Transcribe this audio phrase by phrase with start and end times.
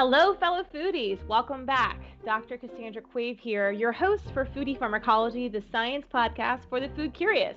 [0.00, 1.18] Hello, fellow foodies.
[1.26, 1.98] Welcome back.
[2.24, 2.56] Dr.
[2.56, 7.56] Cassandra Quave here, your host for Foodie Pharmacology, the science podcast for the food curious.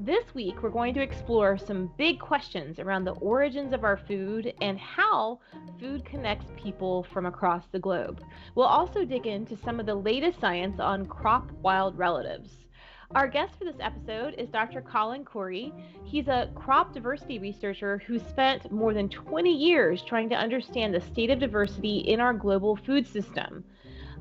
[0.00, 4.52] This week, we're going to explore some big questions around the origins of our food
[4.60, 5.38] and how
[5.78, 8.22] food connects people from across the globe.
[8.56, 12.50] We'll also dig into some of the latest science on crop wild relatives.
[13.14, 14.82] Our guest for this episode is Dr.
[14.82, 15.72] Colin Khoury.
[16.04, 21.00] He's a crop diversity researcher who spent more than 20 years trying to understand the
[21.00, 23.64] state of diversity in our global food system.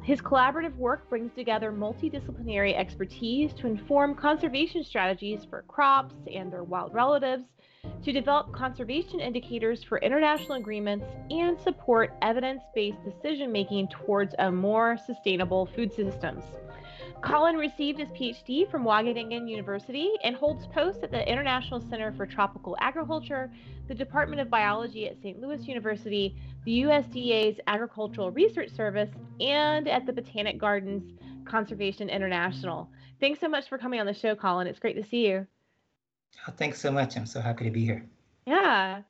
[0.04, 6.64] His collaborative work brings together multidisciplinary expertise to inform conservation strategies for crops and their
[6.64, 7.44] wild relatives,
[8.04, 14.50] to develop conservation indicators for international agreements, and support evidence based decision making towards a
[14.50, 16.46] more sustainable food systems.
[17.22, 22.26] Colin received his PhD from Wageningen University and holds posts at the International Center for
[22.26, 23.52] Tropical Agriculture,
[23.88, 25.40] the Department of Biology at St.
[25.42, 26.36] Louis University,
[26.66, 32.90] the USDA's Agricultural Research Service, and at the Botanic Gardens Conservation International.
[33.20, 34.68] Thanks so much for coming on the show, Colin.
[34.68, 35.48] It's great to see you.
[36.48, 37.18] Oh, thanks so much.
[37.18, 38.06] I'm so happy to be here.
[38.46, 39.02] Yeah.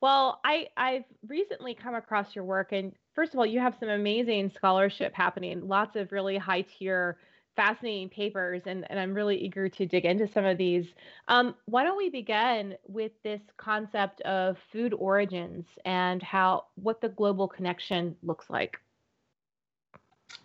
[0.00, 3.88] Well, I, I've recently come across your work, and first of all, you have some
[3.88, 7.16] amazing scholarship happening, lots of really high tier
[7.56, 10.86] fascinating papers, and, and I'm really eager to dig into some of these.
[11.28, 17.08] Um, why don't we begin with this concept of food origins and how what the
[17.08, 18.78] global connection looks like?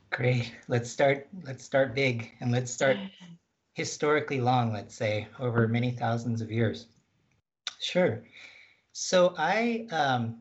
[0.09, 0.53] Great.
[0.67, 1.27] Let's start.
[1.43, 2.97] Let's start big, and let's start
[3.73, 4.73] historically long.
[4.73, 6.87] Let's say over many thousands of years.
[7.79, 8.23] Sure.
[8.93, 10.37] So I um,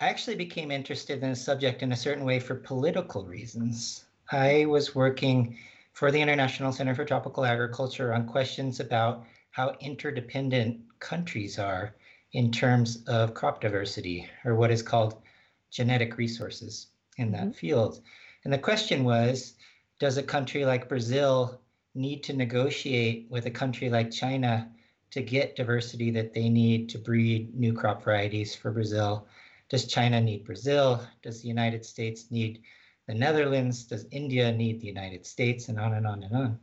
[0.00, 4.04] I actually became interested in the subject in a certain way for political reasons.
[4.30, 5.56] I was working
[5.96, 11.94] for the International Center for Tropical Agriculture on questions about how interdependent countries are
[12.34, 15.22] in terms of crop diversity or what is called
[15.70, 17.52] genetic resources in that mm-hmm.
[17.52, 18.02] field.
[18.44, 19.54] And the question was
[19.98, 21.62] Does a country like Brazil
[21.94, 24.70] need to negotiate with a country like China
[25.12, 29.26] to get diversity that they need to breed new crop varieties for Brazil?
[29.70, 31.00] Does China need Brazil?
[31.22, 32.60] Does the United States need
[33.06, 33.84] the Netherlands?
[33.84, 35.68] Does India need the United States?
[35.68, 36.58] And on and on and on.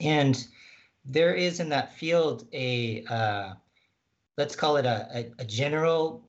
[0.00, 0.46] And
[1.04, 3.54] there is in that field a, uh,
[4.36, 6.22] let's call it a, a, a general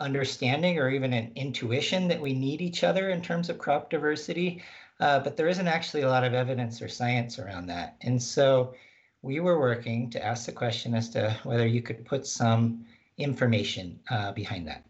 [0.00, 4.62] understanding or even an intuition that we need each other in terms of crop diversity.
[5.00, 7.96] Uh, but there isn't actually a lot of evidence or science around that.
[8.02, 8.74] And so
[9.22, 12.84] we were working to ask the question as to whether you could put some
[13.16, 14.84] information uh, behind that.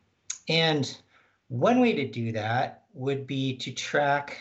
[0.49, 0.97] And
[1.49, 4.39] one way to do that would be to track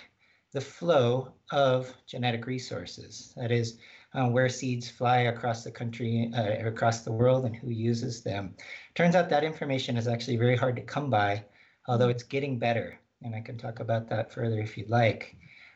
[0.54, 3.34] the flow of genetic resources.
[3.36, 3.80] That is,
[4.14, 8.56] uh, where seeds fly across the country, uh, across the world, and who uses them.
[8.96, 11.44] Turns out that information is actually very hard to come by,
[11.88, 13.00] although it's getting better.
[13.24, 15.36] And I can talk about that further if you'd like.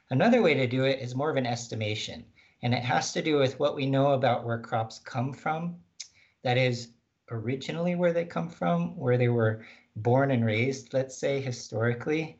[0.09, 2.25] Another way to do it is more of an estimation,
[2.63, 5.77] and it has to do with what we know about where crops come from.
[6.43, 6.89] That is,
[7.29, 9.65] originally where they come from, where they were
[9.95, 12.37] born and raised, let's say historically,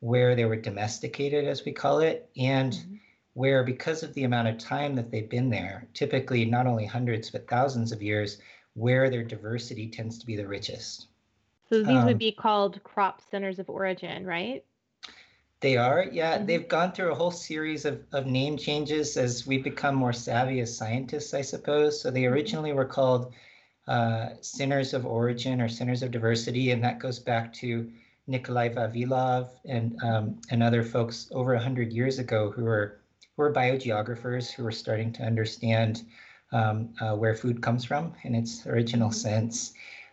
[0.00, 2.94] where they were domesticated, as we call it, and mm-hmm.
[3.34, 7.30] where, because of the amount of time that they've been there, typically not only hundreds
[7.30, 8.38] but thousands of years,
[8.74, 11.08] where their diversity tends to be the richest.
[11.68, 14.64] So these um, would be called crop centers of origin, right?
[15.60, 16.36] They are, yeah.
[16.36, 16.46] Mm-hmm.
[16.46, 20.60] They've gone through a whole series of, of name changes as we become more savvy
[20.60, 22.00] as scientists, I suppose.
[22.00, 22.34] So they mm-hmm.
[22.34, 23.32] originally were called
[23.88, 27.90] uh, centers of origin or centers of diversity, and that goes back to
[28.26, 33.00] Nikolai Vavilov and um, and other folks over a hundred years ago who were
[33.36, 36.04] who were biogeographers who were starting to understand
[36.52, 39.16] um, uh, where food comes from in its original mm-hmm.
[39.16, 39.72] sense.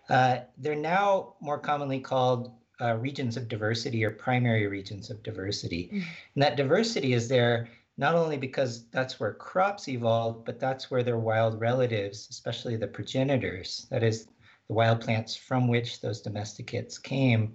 [0.10, 2.52] Uh, they're now more commonly called
[2.82, 5.90] uh, regions of diversity or primary regions of diversity.
[5.94, 6.04] Mm.
[6.36, 11.04] And that diversity is there not only because that's where crops evolved, but that's where
[11.04, 14.28] their wild relatives, especially the progenitors, that is,
[14.68, 17.54] the wild plants from which those domesticates came,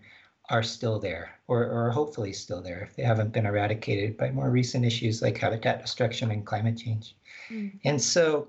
[0.50, 4.50] are still there, or, or hopefully still there if they haven't been eradicated by more
[4.50, 7.14] recent issues like habitat destruction and climate change.
[7.50, 7.78] Mm.
[7.84, 8.48] And so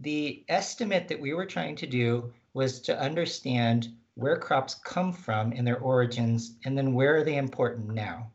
[0.00, 5.52] the estimate that we were trying to do was to understand where crops come from
[5.52, 8.30] and their origins and then where are they important now.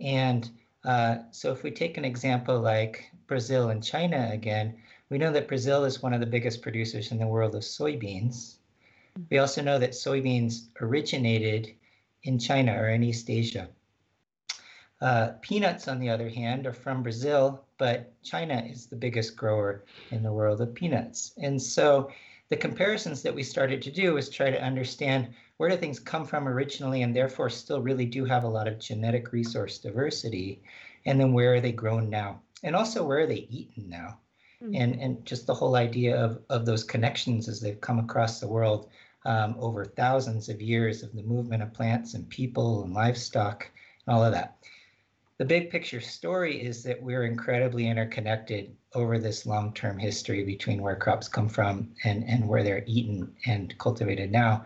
[0.00, 0.50] And
[0.86, 4.76] uh, so if we take an example like Brazil and China again,
[5.10, 8.56] we know that Brazil is one of the biggest producers in the world of soybeans.
[9.30, 11.74] We also know that soybeans originated
[12.22, 13.68] in China or in East Asia.
[15.00, 19.84] Uh, peanuts, on the other hand, are from Brazil, but China is the biggest grower
[20.10, 21.32] in the world of peanuts.
[21.36, 22.10] And so
[22.48, 26.24] the comparisons that we started to do was try to understand where do things come
[26.24, 30.62] from originally and therefore still really do have a lot of genetic resource diversity
[31.06, 34.18] and then where are they grown now and also where are they eaten now
[34.62, 34.74] mm-hmm.
[34.74, 38.48] and and just the whole idea of of those connections as they've come across the
[38.48, 38.88] world
[39.24, 43.70] um, over thousands of years of the movement of plants and people and livestock
[44.06, 44.58] and all of that
[45.38, 50.96] the big picture story is that we're incredibly interconnected over this long-term history between where
[50.96, 54.64] crops come from and, and where they're eaten and cultivated now.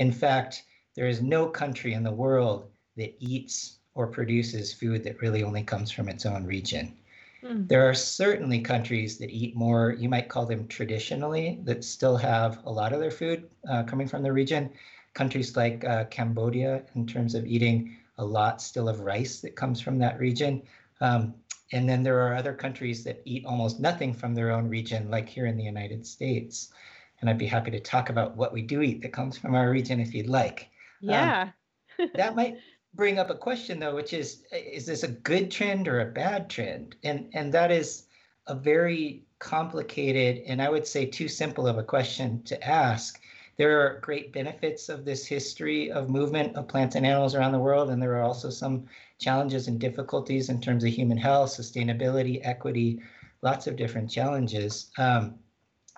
[0.00, 0.64] In fact,
[0.96, 5.62] there is no country in the world that eats or produces food that really only
[5.62, 6.96] comes from its own region.
[7.42, 7.68] Mm.
[7.68, 12.64] There are certainly countries that eat more, you might call them traditionally, that still have
[12.64, 14.70] a lot of their food uh, coming from the region.
[15.12, 19.82] Countries like uh, Cambodia, in terms of eating a lot still of rice that comes
[19.82, 20.62] from that region.
[21.02, 21.34] Um,
[21.72, 25.28] and then there are other countries that eat almost nothing from their own region, like
[25.28, 26.72] here in the United States.
[27.20, 29.70] And I'd be happy to talk about what we do eat that comes from our
[29.70, 30.68] region if you'd like.
[31.02, 31.50] Um, yeah.
[31.98, 32.58] Um, that might
[32.94, 36.48] bring up a question though, which is is this a good trend or a bad
[36.48, 36.96] trend?
[37.04, 38.06] And and that is
[38.46, 43.20] a very complicated and I would say too simple of a question to ask
[43.60, 47.58] there are great benefits of this history of movement of plants and animals around the
[47.58, 48.86] world, and there are also some
[49.18, 53.02] challenges and difficulties in terms of human health, sustainability, equity,
[53.42, 54.90] lots of different challenges.
[54.96, 55.34] Um,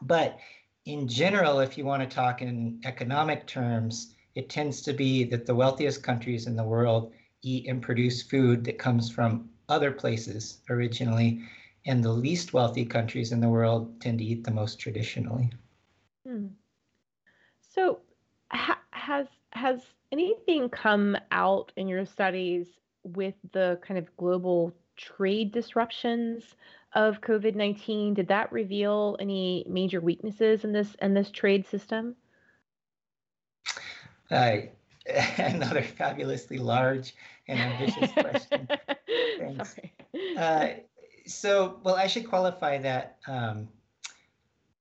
[0.01, 0.41] but
[0.84, 5.46] in general, if you want to talk in economic terms, it tends to be that
[5.46, 7.12] the wealthiest countries in the world
[7.43, 11.43] eat and produce food that comes from other places originally,
[11.87, 15.50] and the least wealthy countries in the world tend to eat the most traditionally.
[16.26, 16.46] Hmm.
[17.61, 18.00] So,
[18.50, 22.69] ha- has has anything come out in your studies
[23.02, 26.55] with the kind of global trade disruptions
[26.94, 28.15] of COVID nineteen?
[28.15, 32.17] Did that reveal any major weaknesses in this in this trade system?
[34.31, 34.59] Uh,
[35.39, 37.15] another fabulously large
[37.49, 38.69] and ambitious question.
[39.39, 39.77] Thanks.
[40.37, 40.69] Uh,
[41.27, 43.19] so, well, I should qualify that.
[43.27, 43.69] Um,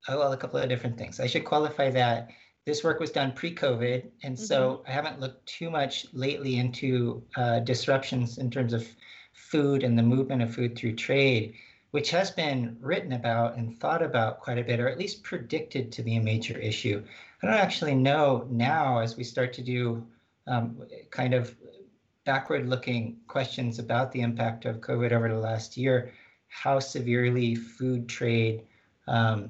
[0.08, 1.20] oh, well, a couple of different things.
[1.20, 2.30] I should qualify that
[2.66, 4.44] this work was done pre-COVID, and mm-hmm.
[4.44, 8.88] so I haven't looked too much lately into uh, disruptions in terms of
[9.34, 11.56] food and the movement of food through trade,
[11.92, 15.92] which has been written about and thought about quite a bit, or at least predicted
[15.92, 17.04] to be a major issue.
[17.44, 20.06] I don't actually know now, as we start to do
[20.48, 21.56] um, kind of
[22.24, 26.14] backward-looking questions about the impact of COVID over the last year,
[26.48, 28.64] how severely food trade
[29.08, 29.50] um,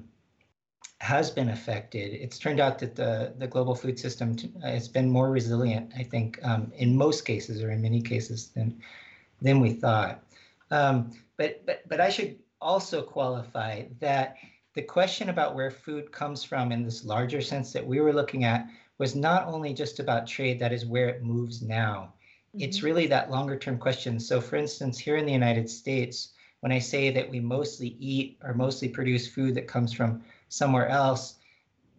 [0.99, 2.13] has been affected.
[2.13, 6.39] It's turned out that the, the global food system has been more resilient, I think,
[6.43, 8.79] um, in most cases or in many cases than
[9.41, 10.23] than we thought.
[10.71, 14.37] Um, but but but I should also qualify that
[14.73, 18.45] the question about where food comes from in this larger sense that we were looking
[18.45, 22.13] at was not only just about trade, that is where it moves now.
[22.55, 22.61] Mm-hmm.
[22.63, 24.19] It's really that longer term question.
[24.19, 28.37] So, for instance, here in the United States, when I say that we mostly eat
[28.43, 31.35] or mostly produce food that comes from somewhere else,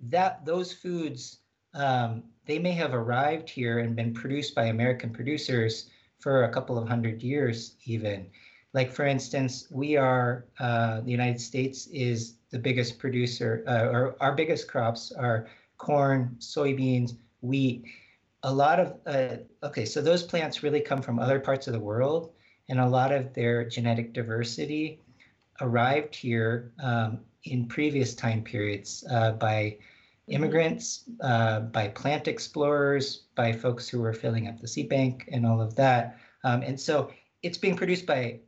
[0.09, 1.39] that those foods
[1.75, 6.79] um, they may have arrived here and been produced by American producers for a couple
[6.79, 8.31] of hundred years, even.
[8.75, 14.17] Like for instance, we are uh, the United States is the biggest producer, uh, or
[14.21, 15.49] our biggest crops are
[15.79, 17.85] corn, soybeans, wheat.
[18.45, 19.37] A lot of uh,
[19.67, 22.33] okay, so those plants really come from other parts of the world,
[22.69, 25.01] and a lot of their genetic diversity
[25.61, 29.77] arrived here um, in previous time periods uh, by
[30.29, 35.45] immigrants, uh, by plant explorers, by folks who were filling up the seed bank and
[35.45, 36.19] all of that.
[36.45, 37.11] Um, and so
[37.43, 38.41] it's being produced by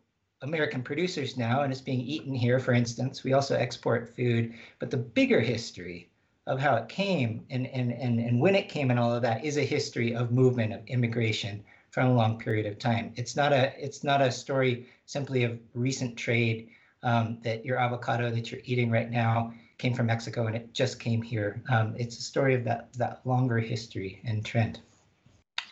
[0.43, 3.25] American producers now, and it's being eaten here, for instance.
[3.25, 6.11] We also export food, but the bigger history
[6.47, 9.45] of how it came and, and, and, and when it came and all of that
[9.45, 13.13] is a history of movement, of immigration from a long period of time.
[13.17, 16.69] It's not a, it's not a story simply of recent trade
[17.03, 20.99] um, that your avocado that you're eating right now came from Mexico and it just
[20.99, 21.63] came here.
[21.69, 24.81] Um, it's a story of that that longer history and trend.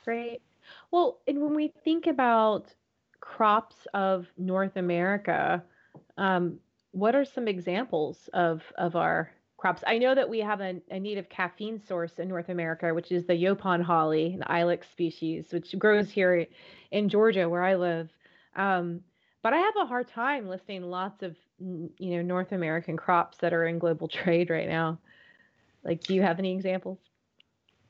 [0.04, 0.40] Great.
[0.90, 2.74] Well, and when we think about
[3.32, 5.62] crops of North America,
[6.18, 6.58] um,
[6.90, 9.82] what are some examples of of our crops?
[9.86, 13.24] I know that we have a, a, native caffeine source in North America, which is
[13.24, 16.46] the Yaupon holly, an ilex species, which grows here
[16.90, 18.10] in Georgia, where I live.
[18.54, 19.00] Um,
[19.42, 23.54] but I have a hard time listing lots of you know North American crops that
[23.54, 24.98] are in global trade right now.
[25.82, 26.98] Like, do you have any examples?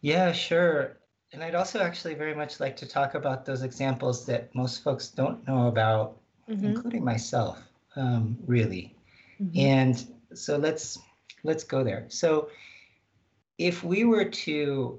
[0.00, 0.98] Yeah, sure.
[1.32, 5.08] And I'd also actually very much like to talk about those examples that most folks
[5.08, 6.64] don't know about, mm-hmm.
[6.64, 7.58] including myself,
[7.96, 8.94] um, really.
[9.40, 9.58] Mm-hmm.
[9.58, 10.98] And so let's
[11.42, 12.04] let's go there.
[12.08, 12.50] So
[13.58, 14.98] if we were to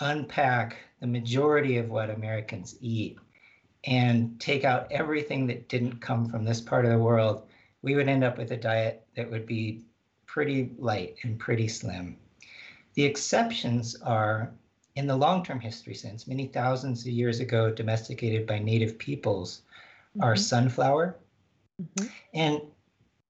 [0.00, 3.18] unpack the majority of what Americans eat
[3.84, 7.46] and take out everything that didn't come from this part of the world,
[7.82, 9.84] we would end up with a diet that would be
[10.26, 12.16] pretty light and pretty slim.
[12.94, 14.52] The exceptions are,
[14.96, 19.62] in the long term history sense, many thousands of years ago, domesticated by native peoples,
[20.16, 20.22] mm-hmm.
[20.22, 21.16] are sunflower.
[21.80, 22.06] Mm-hmm.
[22.34, 22.62] And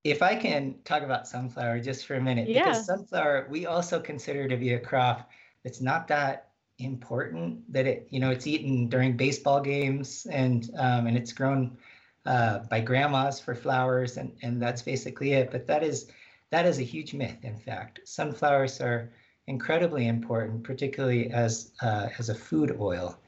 [0.04, 2.64] if I can talk about sunflower just for a minute, yeah.
[2.64, 5.28] because sunflower we also consider to be a crop
[5.64, 7.72] that's not that important.
[7.72, 11.76] That it, you know, it's eaten during baseball games and um, and it's grown
[12.24, 15.50] uh, by grandmas for flowers, and and that's basically it.
[15.50, 16.06] But that is
[16.50, 17.38] that is a huge myth.
[17.42, 19.10] In fact, sunflowers are
[19.46, 23.18] incredibly important, particularly as uh, as a food oil.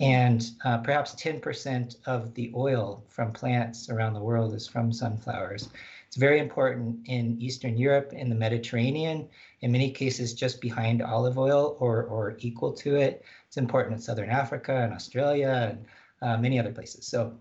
[0.00, 5.70] And uh, perhaps 10% of the oil from plants around the world is from sunflowers.
[6.06, 9.28] It's very important in Eastern Europe, in the Mediterranean,
[9.60, 13.24] in many cases just behind olive oil or, or equal to it.
[13.48, 15.86] It's important in Southern Africa and Australia and
[16.22, 17.06] uh, many other places.
[17.06, 17.36] So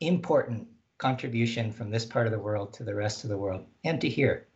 [0.00, 0.66] important
[0.98, 4.08] contribution from this part of the world to the rest of the world and to
[4.08, 4.46] here.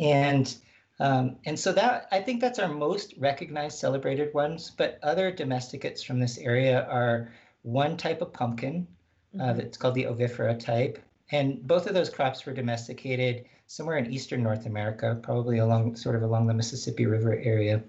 [0.00, 0.52] And
[1.00, 4.70] um, and so that I think that's our most recognized celebrated ones.
[4.70, 8.86] But other domesticates from this area are one type of pumpkin
[9.34, 9.58] uh, mm-hmm.
[9.58, 10.98] that's called the ovifera type.
[11.30, 16.16] And both of those crops were domesticated somewhere in eastern North America, probably along sort
[16.16, 17.82] of along the Mississippi River area.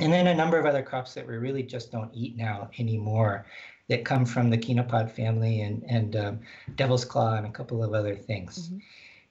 [0.00, 3.44] And then a number of other crops that we really just don't eat now anymore
[3.88, 6.40] that come from the chenopod family and, and um,
[6.76, 8.68] devil's claw and a couple of other things.
[8.68, 8.78] Mm-hmm.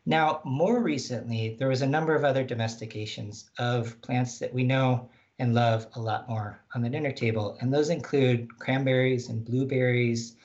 [0.06, 5.10] Now, more recently, there was a number of other domestications of plants that we know
[5.38, 10.36] and love a lot more on the dinner table, and those include cranberries and blueberries.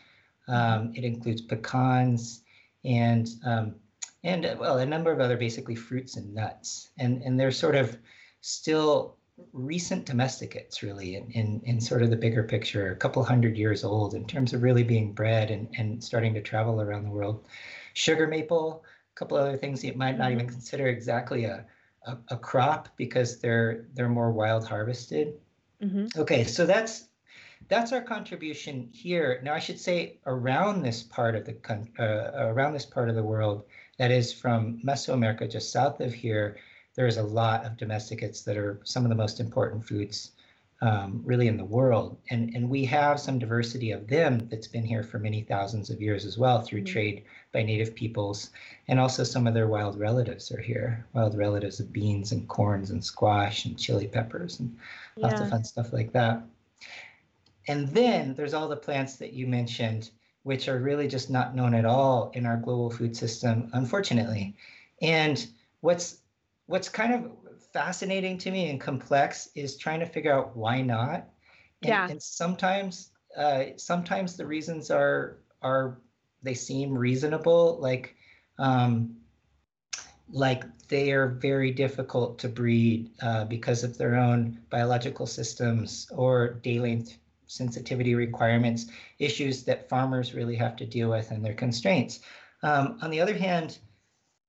[0.47, 2.43] Um, it includes pecans
[2.85, 3.75] and um,
[4.23, 7.97] and well, a number of other basically fruits and nuts, and and they're sort of
[8.41, 9.17] still
[9.53, 13.83] recent domesticates really in, in, in sort of the bigger picture a couple hundred years
[13.83, 17.45] old in terms of really being bred and, and starting to travel around the world
[17.95, 18.85] sugar maple
[19.15, 21.65] couple other things you might not even consider exactly a,
[22.07, 25.35] a, a crop because they're they're more wild harvested.
[25.83, 26.21] Mm-hmm.
[26.21, 27.09] Okay, so that's
[27.69, 29.41] that's our contribution here.
[29.43, 31.57] Now I should say around this part of the
[31.99, 33.65] uh, around this part of the world,
[33.99, 36.57] that is from Mesoamerica, just south of here,
[36.95, 40.33] there is a lot of domesticates that are some of the most important foods
[40.83, 42.17] um, really in the world.
[42.31, 46.03] And, and we have some diversity of them that's been here for many thousands of
[46.03, 46.93] years as well through mm-hmm.
[46.93, 48.51] trade by native peoples.
[48.89, 52.91] And also some of their wild relatives are here, wild relatives of beans and corns
[52.91, 54.77] and squash and chili peppers and
[55.17, 55.29] yeah.
[55.29, 56.43] lots of fun stuff like that.
[57.67, 60.11] And then there's all the plants that you mentioned,
[60.43, 64.55] which are really just not known at all in our global food system, unfortunately.
[65.01, 65.47] And
[65.81, 66.19] what's
[66.67, 67.31] what's kind of
[67.75, 71.29] fascinating to me and complex is trying to figure out why not.
[71.83, 72.09] And, yeah.
[72.09, 75.99] and sometimes uh, sometimes the reasons are are
[76.43, 78.15] they seem reasonable, like
[78.59, 79.17] um,
[80.31, 86.55] like they are very difficult to breed uh, because of their own biological systems or
[86.63, 88.87] day length sensitivity requirements,
[89.19, 92.21] issues that farmers really have to deal with and their constraints.
[92.63, 93.79] Um, on the other hand,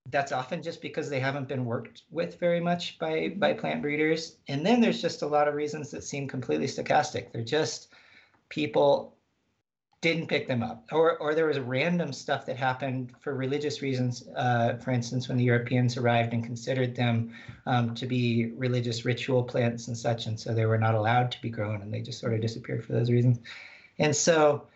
[0.07, 4.37] that's often just because they haven't been worked with very much by by plant breeders.
[4.47, 7.31] And then there's just a lot of reasons that seem completely stochastic.
[7.31, 7.89] They're just
[8.49, 9.15] people
[10.01, 10.85] didn't pick them up.
[10.91, 15.37] Or or there was random stuff that happened for religious reasons uh, for instance when
[15.37, 17.33] the europeans arrived and considered them
[17.65, 21.41] um, to be religious ritual plants and such and so they were not allowed to
[21.41, 23.39] be grown and they just sort of disappeared for those reasons.
[23.97, 24.67] And so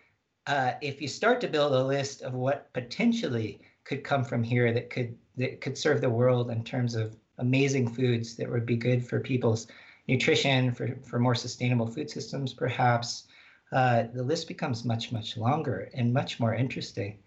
[0.48, 4.72] uh, if you start to build a list of what potentially could come from here
[4.72, 8.76] that could that could serve the world in terms of amazing foods that would be
[8.76, 9.66] good for people's
[10.06, 13.28] nutrition, for, for more sustainable food systems, perhaps,
[13.72, 17.18] uh, the list becomes much, much longer and much more interesting.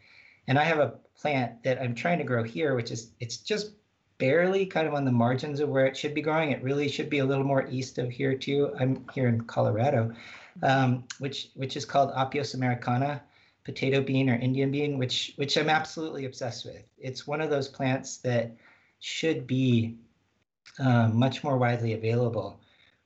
[0.48, 3.72] And I have a plant that I'm trying to grow here, which is it's just
[4.17, 6.51] barely kind of on the margins of where it should be growing.
[6.51, 8.75] It really should be a little more east of here too.
[8.79, 10.13] I'm here in Colorado,
[10.62, 13.24] um, which which is called Apios americana
[13.63, 16.84] potato bean or Indian bean, which which I'm absolutely obsessed with.
[16.98, 18.51] It's one of those plants that
[19.00, 19.96] should be
[20.79, 22.60] um, much more widely available.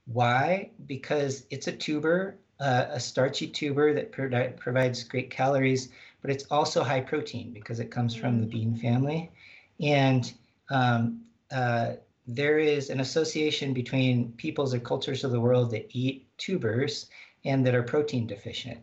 [0.05, 0.71] Why?
[0.85, 5.89] Because it's a tuber, uh, a starchy tuber that pro- provides great calories,
[6.21, 9.31] but it's also high protein because it comes from the bean family,
[9.79, 10.33] and
[10.69, 11.21] um,
[11.51, 11.93] uh,
[12.27, 17.07] there is an association between peoples or cultures of the world that eat tubers
[17.45, 18.79] and that are protein deficient.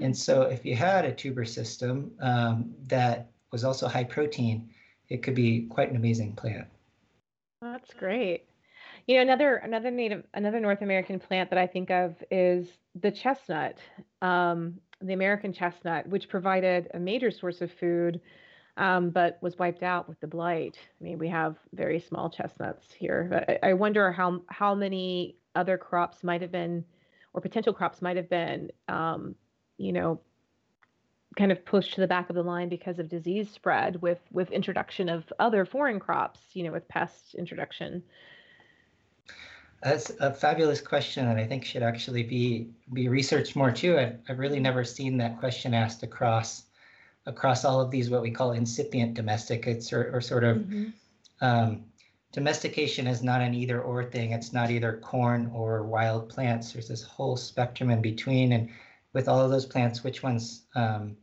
[0.00, 4.70] And so if you had a tuber system um, that was also high protein,
[5.08, 6.66] it could be quite an amazing plant.
[7.62, 8.44] That's great.
[9.06, 12.66] You know, another another native another North American plant that I think of is
[13.00, 13.78] the chestnut,
[14.20, 18.20] um, the American chestnut, which provided a major source of food,
[18.76, 20.76] um, but was wiped out with the blight.
[21.00, 23.46] I mean, we have very small chestnuts here.
[23.62, 26.84] I, I wonder how how many other crops might have been,
[27.32, 29.34] or potential crops might have been, um,
[29.78, 30.20] you know,
[31.36, 34.50] kind of pushed to the back of the line because of disease spread with with
[34.50, 38.02] introduction of other foreign crops, you know, with pest introduction.
[39.82, 43.98] That's a fabulous question, and I think should actually be be researched more too.
[43.98, 46.64] I've, I've really never seen that question asked across
[47.26, 50.88] across all of these what we call incipient domesticates or, or sort of mm-hmm.
[51.40, 51.84] um,
[52.32, 54.32] domestication is not an either or thing.
[54.32, 56.72] It's not either corn or wild plants.
[56.72, 58.70] There's this whole spectrum in between, and
[59.16, 61.16] with all of those plants, which ones um,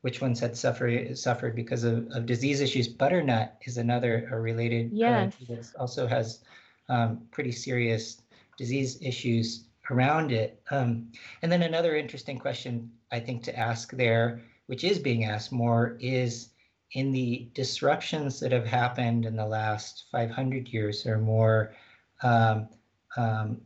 [0.00, 2.88] which ones had suffered suffered because of, of disease issues.
[2.88, 5.34] Butternut is another a related yes.
[5.46, 6.40] that also has
[6.88, 8.22] um, pretty serious
[8.56, 10.62] disease issues around it.
[10.70, 11.12] Um,
[11.42, 15.98] and then another interesting question I think to ask there, which is being asked more,
[16.00, 16.48] is
[16.92, 21.74] in the disruptions that have happened in the last 500 years or more,
[22.22, 22.68] um,
[23.18, 23.60] um,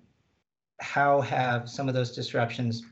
[0.80, 2.82] how have some of those disruptions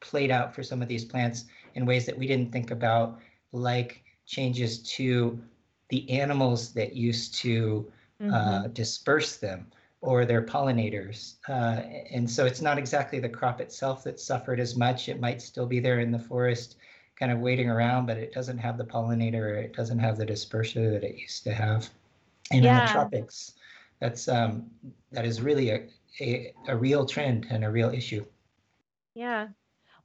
[0.00, 3.18] played out for some of these plants in ways that we didn't think about,
[3.52, 5.40] like changes to
[5.88, 8.34] the animals that used to uh, mm-hmm.
[8.34, 9.66] uh, disperse them
[10.00, 11.34] or their pollinators.
[11.48, 15.08] Uh, and so it's not exactly the crop itself that suffered as much.
[15.08, 16.76] It might still be there in the forest,
[17.18, 20.26] kind of waiting around, but it doesn't have the pollinator, or it doesn't have the
[20.26, 21.88] disperser that it used to have.
[22.52, 22.80] And yeah.
[22.80, 23.54] in the tropics,
[24.00, 24.66] that's um,
[25.12, 25.88] that is really a,
[26.20, 28.24] a, a real trend and a real issue.
[29.14, 29.48] Yeah,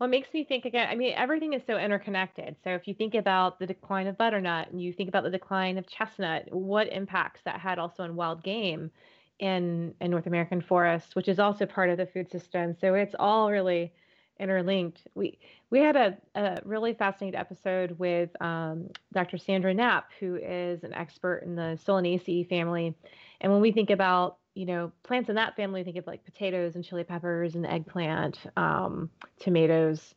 [0.02, 2.56] what makes me think again, I mean, everything is so interconnected.
[2.64, 5.78] So if you think about the decline of butternut and you think about the decline
[5.78, 8.90] of chestnut, what impacts that had also on wild game
[9.38, 12.76] in, in North American forests, which is also part of the food system.
[12.82, 13.94] So it's all really
[14.40, 15.04] interlinked.
[15.14, 15.38] We
[15.70, 19.38] we had a, a really fascinating episode with um, Dr.
[19.38, 22.96] Sandra Knapp, who is an expert in the Solanaceae family.
[23.40, 26.76] And when we think about you know, plants in that family, think of like potatoes
[26.76, 29.10] and chili peppers and eggplant, um,
[29.40, 30.14] tomatoes.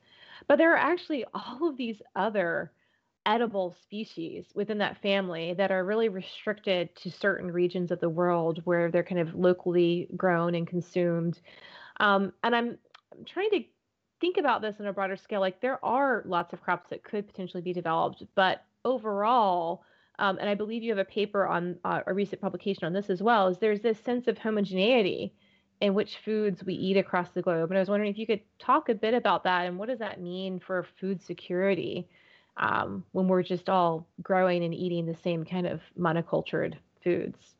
[0.48, 2.72] But there are actually all of these other
[3.26, 8.60] edible species within that family that are really restricted to certain regions of the world
[8.64, 11.40] where they're kind of locally grown and consumed.
[12.00, 12.78] Um, and I'm,
[13.12, 13.64] I'm trying to
[14.20, 15.40] think about this on a broader scale.
[15.40, 19.84] Like there are lots of crops that could potentially be developed, but overall,
[20.18, 23.10] um, and I believe you have a paper on uh, a recent publication on this
[23.10, 25.32] as well, is there's this sense of homogeneity
[25.80, 27.70] in which foods we eat across the globe.
[27.70, 29.98] And I was wondering if you could talk a bit about that and what does
[29.98, 32.08] that mean for food security
[32.56, 37.54] um, when we're just all growing and eating the same kind of monocultured foods?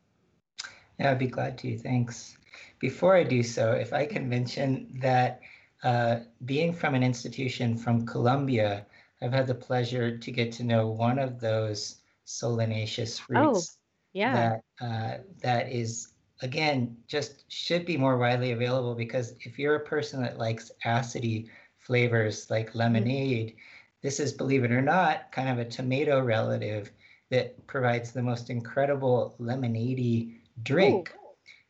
[0.99, 1.77] Yeah, I'd be glad to.
[1.77, 2.37] Thanks.
[2.79, 5.41] Before I do so, if I can mention that
[5.83, 8.85] uh, being from an institution from Colombia,
[9.21, 13.77] I've had the pleasure to get to know one of those solanaceous roots.
[13.77, 13.81] Oh,
[14.13, 14.33] yeah.
[14.79, 19.85] That uh, that is again just should be more widely available because if you're a
[19.85, 22.79] person that likes acidy flavors like mm-hmm.
[22.79, 23.57] lemonade, mm-hmm.
[24.01, 26.91] this is believe it or not kind of a tomato relative
[27.29, 31.13] that provides the most incredible lemonade drink.
[31.15, 31.19] Ooh.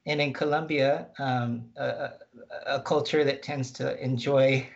[0.07, 2.11] And in Colombia, um, a,
[2.67, 4.67] a, culture that tends to enjoy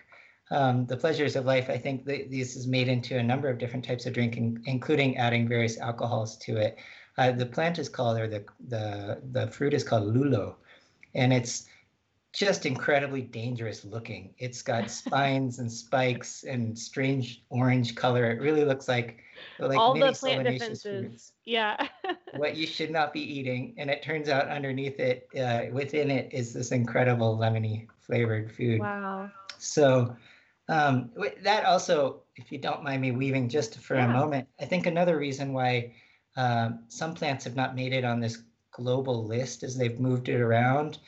[0.51, 3.85] um, the pleasures of life, I think this is made into a number of different
[3.85, 6.77] types of drinking, including adding various alcohols to it.
[7.17, 10.55] Uh, the plant is called, or the, the, the fruit is called lulo,
[11.13, 11.67] and it's
[12.31, 14.33] just incredibly dangerous looking.
[14.37, 18.31] It's got spines and spikes and strange orange color.
[18.31, 19.23] It really looks like
[19.59, 20.81] like all the plant defenses.
[20.81, 21.31] Fruits.
[21.45, 21.87] Yeah.
[22.37, 26.29] what you should not be eating, and it turns out underneath it, uh, within it,
[26.33, 28.79] is this incredible lemony flavored food.
[28.79, 29.29] Wow.
[29.57, 30.15] So
[30.69, 31.09] um,
[31.43, 34.05] that also, if you don't mind me weaving just for yeah.
[34.05, 35.95] a moment, I think another reason why
[36.37, 40.39] um, some plants have not made it on this global list as they've moved it
[40.39, 40.99] around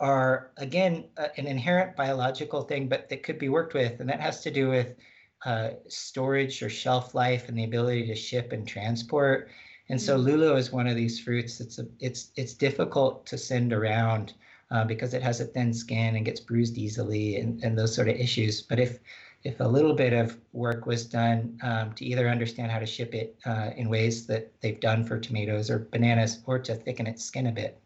[0.00, 4.00] are, again, uh, an inherent biological thing, but that could be worked with.
[4.00, 4.96] And that has to do with
[5.44, 9.48] uh, storage or shelf life and the ability to ship and transport.
[9.88, 10.28] And so mm-hmm.
[10.28, 11.60] lulo is one of these fruits.
[11.60, 14.34] It's a, it's it's difficult to send around
[14.70, 18.08] uh, because it has a thin skin and gets bruised easily and, and those sort
[18.08, 18.62] of issues.
[18.62, 18.98] But if
[19.44, 23.14] if a little bit of work was done um, to either understand how to ship
[23.14, 27.22] it uh, in ways that they've done for tomatoes or bananas, or to thicken its
[27.24, 27.80] skin a bit,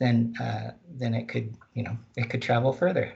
[0.00, 3.12] then uh, then it could you know it could travel further.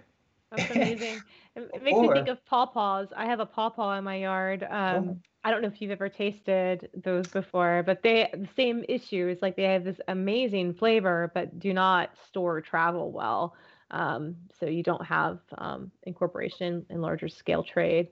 [0.57, 1.21] That's amazing.
[1.57, 3.09] It makes or, me think of pawpaws.
[3.17, 4.67] I have a pawpaw in my yard.
[4.71, 5.17] Um, oh.
[5.43, 9.39] I don't know if you've ever tasted those before, but they the same issue is
[9.41, 13.57] like they have this amazing flavor, but do not store or travel well.
[13.91, 18.09] Um, so you don't have um, incorporation in larger scale trade.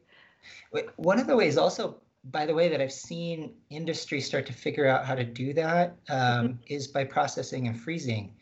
[0.97, 1.99] One of the ways, also,
[2.31, 5.97] by the way, that I've seen industry start to figure out how to do that
[6.09, 6.53] um, mm-hmm.
[6.67, 8.35] is by processing and freezing.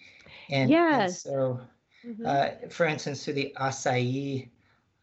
[0.48, 1.02] And, yes.
[1.02, 1.60] and so,
[2.06, 2.24] mm-hmm.
[2.24, 4.48] uh, for instance, through the acai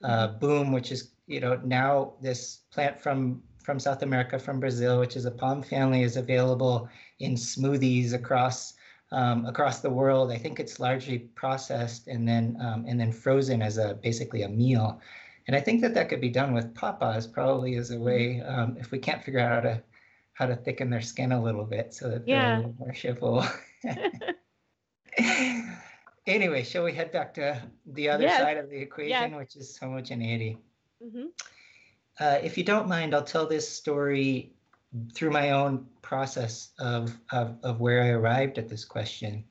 [0.03, 4.99] uh, boom, which is you know now this plant from from South America, from Brazil,
[4.99, 6.89] which is a palm family, is available
[7.19, 8.73] in smoothies across
[9.11, 10.31] um, across the world.
[10.31, 14.49] I think it's largely processed and then um, and then frozen as a basically a
[14.49, 14.99] meal.
[15.47, 18.77] And I think that that could be done with pawpaws probably as a way um,
[18.79, 19.83] if we can't figure out how to
[20.33, 22.59] how to thicken their skin a little bit so that yeah.
[22.59, 23.47] they're more shippable.
[26.27, 28.39] anyway, shall we head back to the other yes.
[28.39, 29.31] side of the equation, yes.
[29.35, 30.57] which is homogeneity?
[31.03, 31.27] Mm-hmm.
[32.19, 34.53] Uh, if you don't mind, I'll tell this story
[35.13, 39.43] through my own process of, of, of where I arrived at this question.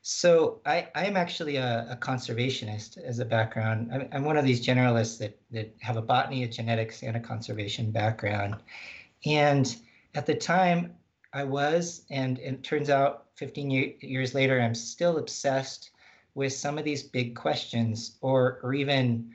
[0.00, 3.90] So I, I'm actually a, a conservationist as a background.
[3.92, 7.20] I'm, I'm, one of these generalists that, that have a botany, a genetics, and a
[7.20, 8.56] conservation background.
[9.26, 9.76] And
[10.14, 10.94] at the time
[11.34, 15.90] I was, and, it turns out 15 year, years later, I'm still obsessed
[16.38, 19.28] with some of these big questions or, or even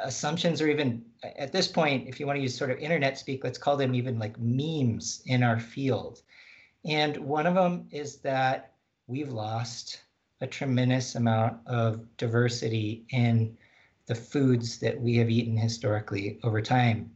[0.00, 3.44] assumptions or even at this point, if you want to use sort of internet speak,
[3.44, 6.22] let's call them even like memes in our field.
[6.84, 8.72] And one of them is that
[9.06, 10.00] we've lost
[10.40, 13.56] a tremendous amount of diversity in
[14.06, 17.08] the foods that we have eaten historically over time.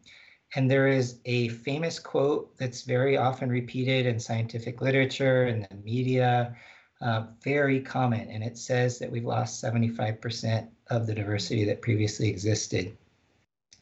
[0.54, 5.76] And there is a famous quote that's very often repeated in scientific literature and the
[5.78, 6.54] media,
[7.00, 8.28] uh, very common.
[8.28, 12.96] And it says that we've lost 75% of the diversity that previously existed.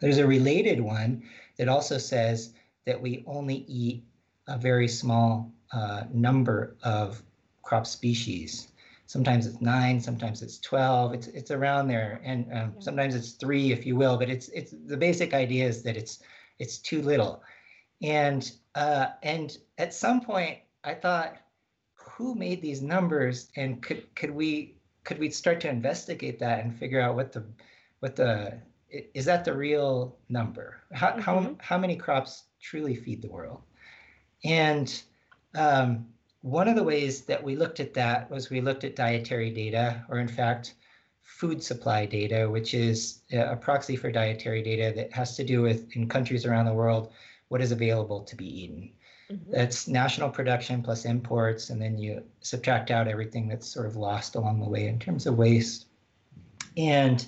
[0.00, 1.22] There's a related one
[1.56, 2.52] that also says
[2.86, 4.04] that we only eat
[4.46, 7.22] a very small uh, number of
[7.62, 8.68] crop species.
[9.06, 12.20] Sometimes it's nine, sometimes it's 12, it's, it's around there.
[12.22, 15.82] And um, sometimes it's three, if you will, but it's, it's the basic idea is
[15.82, 16.20] that it's,
[16.58, 17.42] it's too little.
[18.02, 21.36] And, uh, and at some point I thought,
[22.18, 26.76] who made these numbers and could, could we, could we start to investigate that and
[26.76, 27.44] figure out what the,
[28.00, 28.58] what the
[28.90, 30.80] is that the real number?
[30.92, 31.20] How, mm-hmm.
[31.20, 33.62] how, how many crops truly feed the world?
[34.44, 35.00] And
[35.54, 36.08] um,
[36.40, 40.04] one of the ways that we looked at that was we looked at dietary data,
[40.08, 40.74] or in fact,
[41.22, 45.88] food supply data, which is a proxy for dietary data that has to do with,
[45.94, 47.12] in countries around the world,
[47.46, 48.90] what is available to be eaten.
[49.30, 49.52] Mm-hmm.
[49.52, 54.36] That's national production plus imports, and then you subtract out everything that's sort of lost
[54.36, 55.86] along the way in terms of waste.
[56.76, 57.26] And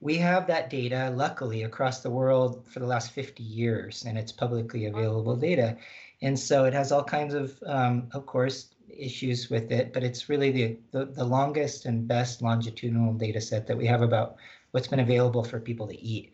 [0.00, 4.32] we have that data, luckily, across the world for the last 50 years, and it's
[4.32, 5.76] publicly available data.
[6.22, 10.28] And so it has all kinds of, um, of course, issues with it, but it's
[10.28, 14.36] really the, the, the, longest and best longitudinal data set that we have about
[14.72, 16.32] what's been available for people to eat.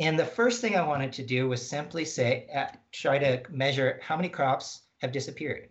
[0.00, 4.00] And the first thing I wanted to do was simply say, uh, try to measure
[4.02, 5.68] how many crops have disappeared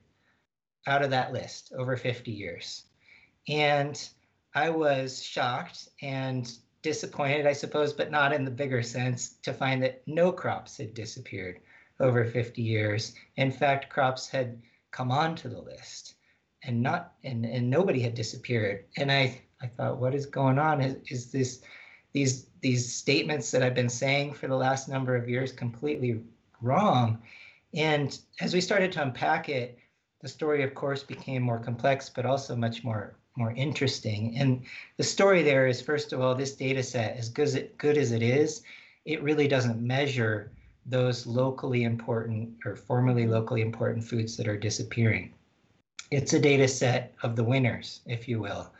[0.86, 2.84] out of that list over 50 years.
[3.48, 4.00] And
[4.54, 6.52] I was shocked and
[6.84, 10.94] disappointed, I suppose, but not in the bigger sense, to find that no crops had
[10.94, 11.60] disappeared
[12.00, 13.15] over 50 years.
[13.36, 14.62] In fact, crops had
[14.92, 16.15] come onto the list
[16.63, 18.86] and not and, and nobody had disappeared.
[18.96, 20.82] And I, I thought, what is going on?
[20.82, 21.62] Is, is this
[22.13, 26.22] these these statements that I've been saying for the last number of years completely
[26.62, 27.22] wrong?
[27.74, 29.78] And as we started to unpack it,
[30.22, 34.38] the story, of course, became more complex, but also much more more interesting.
[34.38, 34.65] And
[34.98, 37.98] the story there is, first of all, this data set, as good as it, good
[37.98, 38.63] as it is,
[39.06, 40.52] it really doesn't measure
[40.86, 45.34] those locally important or formerly locally important foods that are disappearing.
[46.12, 48.72] It's a data set of the winners, if you will,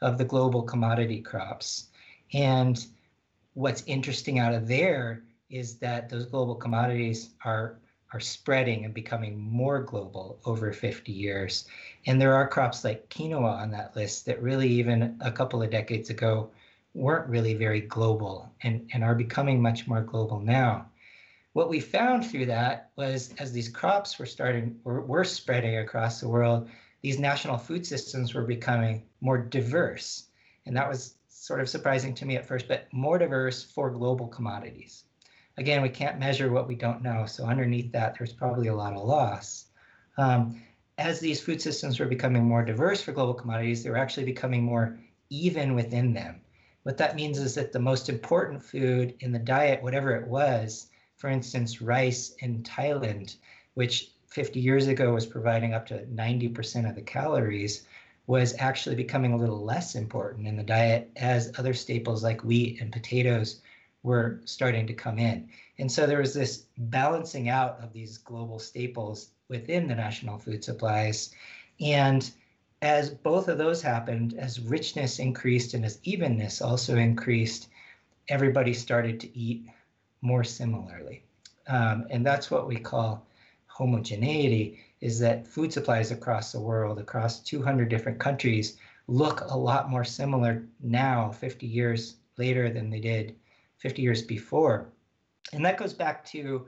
[0.00, 1.86] of the global commodity crops.
[2.32, 2.86] And
[3.54, 7.78] what's interesting out of there is that those global commodities are
[8.14, 11.66] are spreading and becoming more global over 50 years.
[12.06, 15.70] And there are crops like quinoa on that list that really, even a couple of
[15.70, 16.48] decades ago,
[16.94, 20.86] weren't really very global and, and are becoming much more global now.
[21.54, 26.20] What we found through that was as these crops were starting, were, were spreading across
[26.20, 26.70] the world,
[27.02, 30.28] these national food systems were becoming more diverse.
[30.66, 34.28] And that was sort of surprising to me at first, but more diverse for global
[34.28, 35.04] commodities
[35.56, 37.26] again, we can't measure what we don't know.
[37.26, 39.66] So underneath that, there's probably a lot of loss.
[40.16, 40.60] Um,
[40.98, 44.62] as these food systems were becoming more diverse for global commodities, they were actually becoming
[44.62, 44.98] more
[45.30, 46.40] even within them.
[46.82, 50.88] what that means is that the most important food in the diet, whatever it was,
[51.16, 53.36] for instance, rice in Thailand,
[53.72, 57.86] which 50 years ago was providing up to 90% of the calories,
[58.26, 62.80] was actually becoming a little less important in the diet as other staples like wheat
[62.80, 63.60] and potatoes
[64.02, 65.48] were starting to come in.
[65.78, 70.62] And so there was this balancing out of these global staples within the national food
[70.64, 71.34] supplies.
[71.80, 72.30] And
[72.82, 77.68] as both of those happened, as richness increased and as evenness also increased,
[78.28, 79.66] everybody started to eat
[80.20, 81.22] more similarly.
[81.66, 83.26] Um, and that's what we call
[83.66, 88.76] homogeneity is that food supplies across the world, across 200 different countries,
[89.06, 93.36] look a lot more similar now, 50 years later, than they did
[93.78, 94.88] 50 years before.
[95.52, 96.66] And that goes back to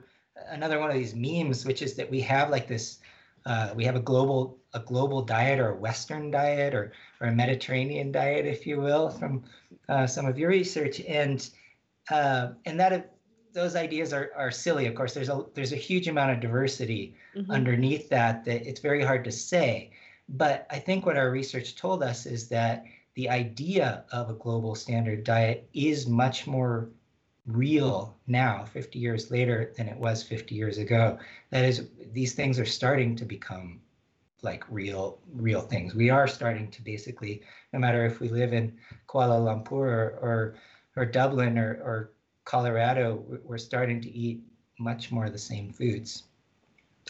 [0.49, 2.99] another one of these memes, which is that we have like this
[3.47, 7.31] uh, we have a global a global diet or a Western diet or or a
[7.31, 9.43] Mediterranean diet, if you will, from
[9.87, 11.49] uh, some of your research, and
[12.11, 13.16] uh, and that
[13.57, 14.85] those ideas are are silly.
[14.85, 17.51] Of course, there's a there's a huge amount of diversity mm-hmm.
[17.51, 19.91] underneath that that it's very hard to say.
[20.29, 24.75] But I think what our research told us is that the idea of a global
[24.75, 26.89] standard diet is much more
[27.47, 31.17] real now 50 years later than it was 50 years ago
[31.49, 33.79] that is these things are starting to become
[34.41, 37.41] like real real things we are starting to basically
[37.71, 40.55] no matter if we live in kuala lumpur or or,
[40.97, 42.11] or dublin or, or
[42.47, 44.41] colorado we're starting to eat
[44.79, 46.23] much more of the same foods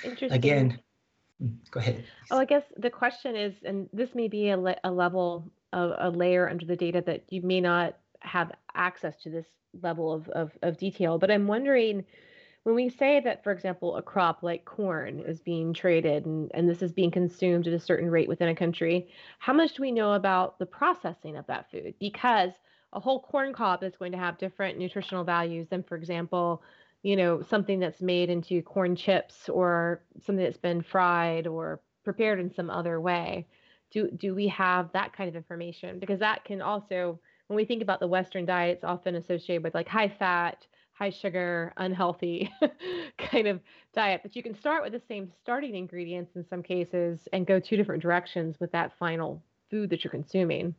[0.03, 0.31] Interesting.
[0.31, 0.79] again
[1.41, 4.77] mm, go ahead oh i guess the question is and this may be a, le-
[4.83, 9.29] a level of a layer under the data that you may not have access to
[9.29, 9.45] this
[9.81, 11.17] level of, of, of detail.
[11.17, 12.05] But I'm wondering
[12.63, 16.69] when we say that, for example, a crop like corn is being traded and, and
[16.69, 19.07] this is being consumed at a certain rate within a country,
[19.39, 21.93] how much do we know about the processing of that food?
[21.99, 22.51] Because
[22.93, 26.63] a whole corn cob that's going to have different nutritional values than, for example,
[27.03, 32.39] you know, something that's made into corn chips or something that's been fried or prepared
[32.39, 33.47] in some other way.
[33.91, 35.99] Do do we have that kind of information?
[35.99, 39.73] Because that can also when we think about the Western diet, it's often associated with
[39.73, 42.51] like high fat, high sugar, unhealthy
[43.17, 43.61] kind of
[43.93, 44.21] diet.
[44.23, 47.77] But you can start with the same starting ingredients in some cases and go two
[47.77, 50.75] different directions with that final food that you're consuming.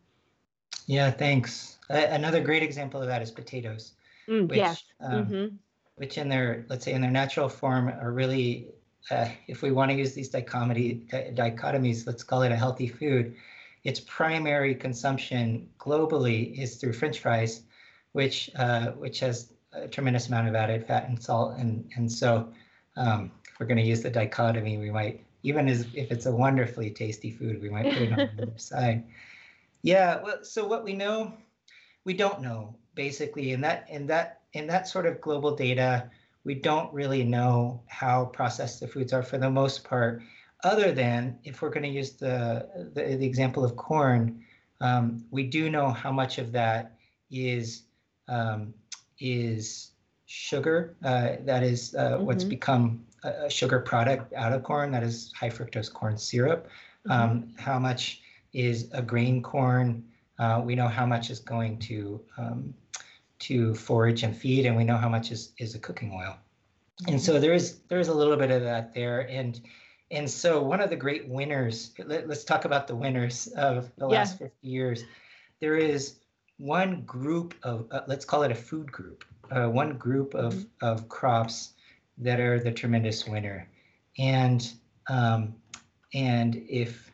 [0.88, 1.78] Yeah, thanks.
[1.88, 3.92] Uh, another great example of that is potatoes.
[4.28, 4.82] Mm, which, yes.
[5.00, 5.56] Um, mm-hmm.
[5.94, 8.68] Which in their, let's say in their natural form are really,
[9.10, 13.36] uh, if we want to use these dichotomy, dichotomies, let's call it a healthy food
[13.84, 17.62] its primary consumption globally is through French fries,
[18.12, 22.48] which uh, which has a tremendous amount of added fat and salt, and and so
[22.96, 26.32] um, if we're going to use the dichotomy, we might even as if it's a
[26.32, 29.04] wonderfully tasty food, we might put it on the other side.
[29.82, 31.32] Yeah, well, so what we know,
[32.04, 36.10] we don't know basically in that in that in that sort of global data,
[36.44, 40.22] we don't really know how processed the foods are for the most part
[40.64, 44.42] other than if we're going to use the, the, the example of corn,
[44.80, 46.98] um, we do know how much of that
[47.30, 47.82] is
[48.28, 48.74] um,
[49.20, 49.92] is
[50.26, 50.96] sugar.
[51.04, 52.24] Uh, that is uh, mm-hmm.
[52.24, 54.90] what's become a, a, sugar product out of corn.
[54.92, 56.68] That is high fructose corn syrup.
[57.06, 57.10] Mm-hmm.
[57.10, 58.20] Um, how much
[58.52, 60.04] is a grain corn?
[60.38, 62.74] Uh, we know how much is going to um,
[63.40, 66.36] to forage and feed, and we know how much is is a cooking oil.
[67.02, 67.12] Mm-hmm.
[67.12, 69.60] And so there is there is a little bit of that there, and
[70.10, 74.08] and so one of the great winners, let, us talk about the winners of the
[74.08, 74.18] yeah.
[74.18, 75.04] last 50 years.
[75.60, 76.16] There is
[76.56, 80.86] one group of, uh, let's call it a food group, uh, one group of, mm-hmm.
[80.86, 81.74] of crops
[82.18, 83.68] that are the tremendous winner.
[84.18, 84.72] And,
[85.10, 85.54] um,
[86.14, 87.07] and if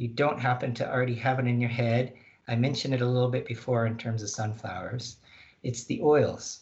[0.00, 2.14] you don't happen to already have it in your head,
[2.48, 5.18] I mentioned it a little bit before in terms of sunflowers,
[5.62, 6.60] it's the oils.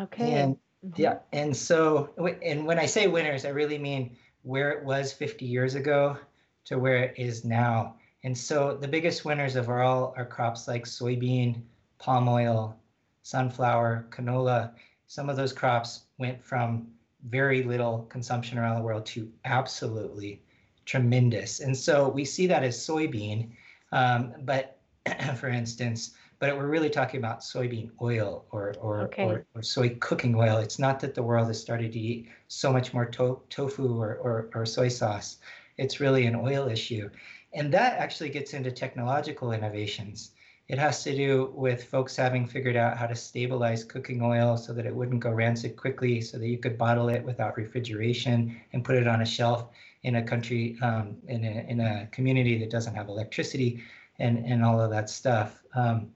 [0.00, 0.34] Okay.
[0.34, 0.54] And
[0.84, 1.00] mm-hmm.
[1.00, 2.10] yeah, and so,
[2.44, 6.18] and when I say winners, I really mean where it was 50 years ago
[6.66, 7.96] to where it is now.
[8.22, 11.62] And so the biggest winners of all are crops like soybean,
[11.98, 12.76] palm oil,
[13.22, 14.72] sunflower, canola.
[15.06, 16.88] Some of those crops went from
[17.30, 20.42] very little consumption around the world to absolutely
[20.88, 21.60] tremendous.
[21.60, 23.50] And so we see that as soybean.
[23.92, 24.78] Um, but
[25.36, 29.24] for instance, but we're really talking about soybean oil or or, okay.
[29.24, 30.56] or, or soy cooking oil.
[30.58, 34.16] It's not that the world has started to eat so much more to- tofu or,
[34.16, 35.38] or, or soy sauce.
[35.76, 37.10] It's really an oil issue.
[37.52, 40.32] And that actually gets into technological innovations.
[40.68, 44.74] It has to do with folks having figured out how to stabilize cooking oil so
[44.74, 48.84] that it wouldn't go rancid quickly, so that you could bottle it without refrigeration and
[48.84, 49.70] put it on a shelf
[50.02, 53.82] in a country, um, in, a, in a community that doesn't have electricity
[54.18, 55.62] and, and all of that stuff.
[55.74, 56.10] Um,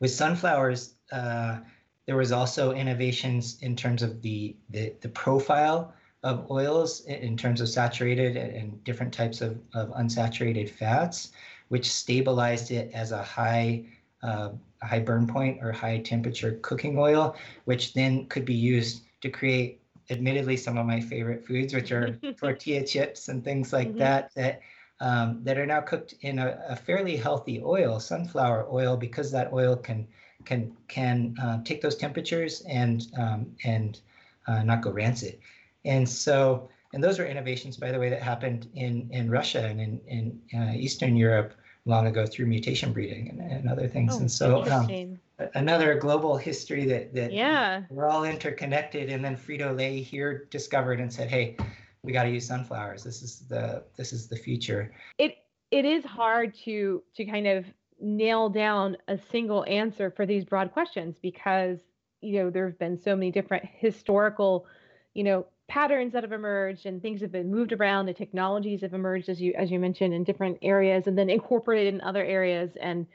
[0.00, 1.58] with sunflowers, uh,
[2.06, 7.60] there was also innovations in terms of the, the, the profile of oils in terms
[7.60, 11.32] of saturated and different types of, of unsaturated fats,
[11.68, 13.84] which stabilized it as a high
[14.22, 14.50] uh,
[14.82, 19.77] high burn point or high temperature cooking oil, which then could be used to create,
[20.10, 23.98] admittedly, some of my favorite foods, which are tortilla chips and things like mm-hmm.
[23.98, 24.60] that, that
[25.00, 29.52] um, that are now cooked in a, a, fairly healthy oil, sunflower oil, because that
[29.52, 30.08] oil can
[30.44, 34.00] can can uh, take those temperatures and um, and
[34.48, 35.38] uh, not go rancid.
[35.84, 39.80] And so, and those are innovations, by the way, that happened in in Russia and
[39.80, 44.16] in in uh, Eastern Europe long ago through mutation breeding and, and other things.
[44.16, 45.18] Oh, and so, um,
[45.54, 49.08] another global history that that yeah we're all interconnected.
[49.08, 51.56] And then Frito Lay here discovered and said, "Hey,
[52.02, 53.04] we got to use sunflowers.
[53.04, 55.38] This is the this is the future." It
[55.70, 57.64] it is hard to to kind of
[58.00, 61.78] nail down a single answer for these broad questions because
[62.20, 64.66] you know there have been so many different historical
[65.14, 68.94] you know patterns that have emerged and things have been moved around the technologies have
[68.94, 72.70] emerged as you as you mentioned in different areas and then incorporated in other areas
[72.80, 73.06] and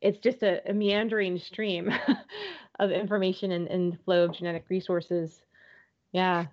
[0.00, 1.92] it's just a, a meandering stream
[2.78, 5.42] of information and, and flow of genetic resources
[6.12, 6.46] yeah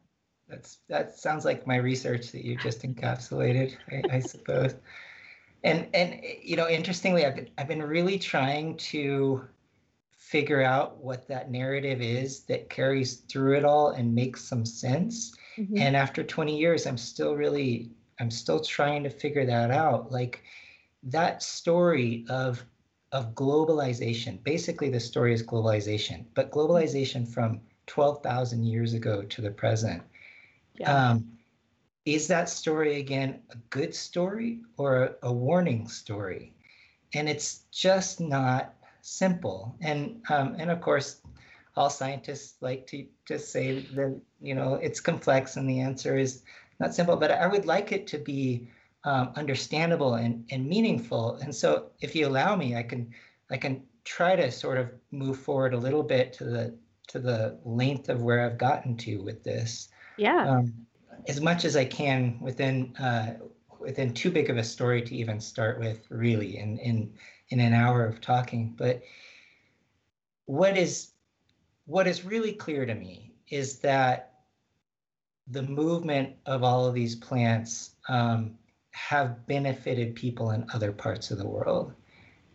[0.48, 4.76] that's that sounds like my research that you just encapsulated I, I suppose
[5.64, 9.44] and and you know interestingly I've been, I've been really trying to
[10.18, 15.36] figure out what that narrative is that carries through it all and makes some sense
[15.58, 15.78] Mm-hmm.
[15.78, 20.12] And after 20 years, I'm still really, I'm still trying to figure that out.
[20.12, 20.44] Like
[21.04, 22.64] that story of
[23.12, 24.44] of globalization.
[24.44, 30.02] Basically, the story is globalization, but globalization from 12,000 years ago to the present.
[30.76, 31.12] Yeah.
[31.12, 31.38] Um,
[32.06, 36.54] is that story again a good story or a, a, warning story?
[37.14, 39.76] And it's just not simple.
[39.82, 41.22] And um, and of course,
[41.76, 46.44] all scientists like to just say that you know it's complex and the answer is
[46.80, 48.68] not simple but i would like it to be
[49.06, 51.36] um, understandable and, and meaningful.
[51.36, 53.14] And so if you allow me i can
[53.52, 57.58] i can try to sort of move forward a little bit to the to the
[57.64, 59.90] length of where i've gotten to with this.
[60.18, 60.50] Yeah.
[60.50, 60.74] Um,
[61.28, 63.36] as much as i can within uh,
[63.80, 67.14] within too big of a story to even start with really in in
[67.50, 68.74] in an hour of talking.
[68.78, 69.02] But
[70.46, 71.12] what is
[71.86, 74.34] what is really clear to me is that
[75.48, 78.58] the movement of all of these plants um,
[78.96, 81.94] have benefited people in other parts of the world.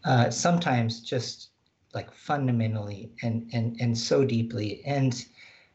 [0.05, 1.51] Uh, sometimes just
[1.93, 5.27] like fundamentally and and and so deeply and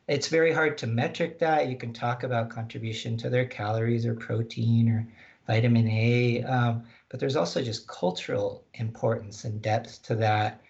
[0.08, 4.15] it's very hard to metric that you can talk about contribution to their calories or
[4.15, 5.08] protein or
[5.45, 10.62] vitamin a um, but there's also just cultural importance and depth to that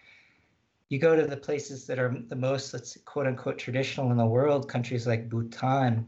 [0.89, 4.25] you go to the places that are the most, let's quote unquote, traditional in the
[4.25, 6.08] world, countries like Bhutan,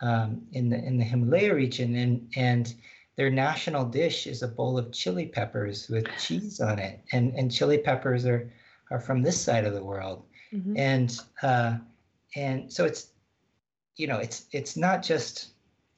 [0.00, 2.74] um, in the in the Himalaya region, and and
[3.18, 7.52] their national dish is a bowl of chili peppers with cheese on it, and and
[7.52, 8.48] chili peppers are
[8.92, 10.76] are from this side of the world, mm-hmm.
[10.76, 11.76] and uh,
[12.36, 13.08] and so it's
[13.96, 15.48] you know it's it's not just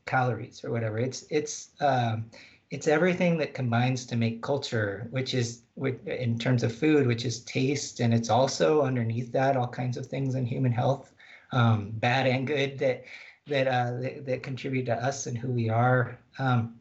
[0.06, 0.98] calories or whatever.
[0.98, 2.24] It's it's um,
[2.70, 5.60] it's everything that combines to make culture, which is
[6.06, 10.06] in terms of food, which is taste, and it's also underneath that all kinds of
[10.06, 11.12] things in human health,
[11.52, 13.04] um, bad and good that
[13.46, 16.18] that, uh, that, that contribute to us and who we are.
[16.38, 16.79] Um,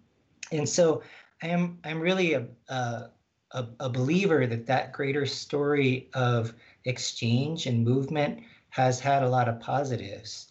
[0.51, 1.03] and so
[1.41, 3.09] I am I'm really a, a
[3.51, 6.53] a believer that that greater story of
[6.85, 10.47] exchange and movement has had a lot of positives.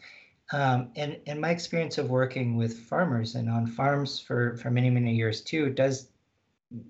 [0.52, 4.90] Um, and, and my experience of working with farmers and on farms for, for many,
[4.90, 6.08] many years too does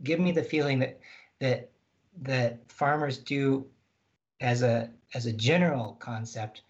[0.03, 0.99] give me the feeling that
[1.41, 1.71] that
[2.23, 3.65] that farmers do
[4.41, 6.63] as a as a general concept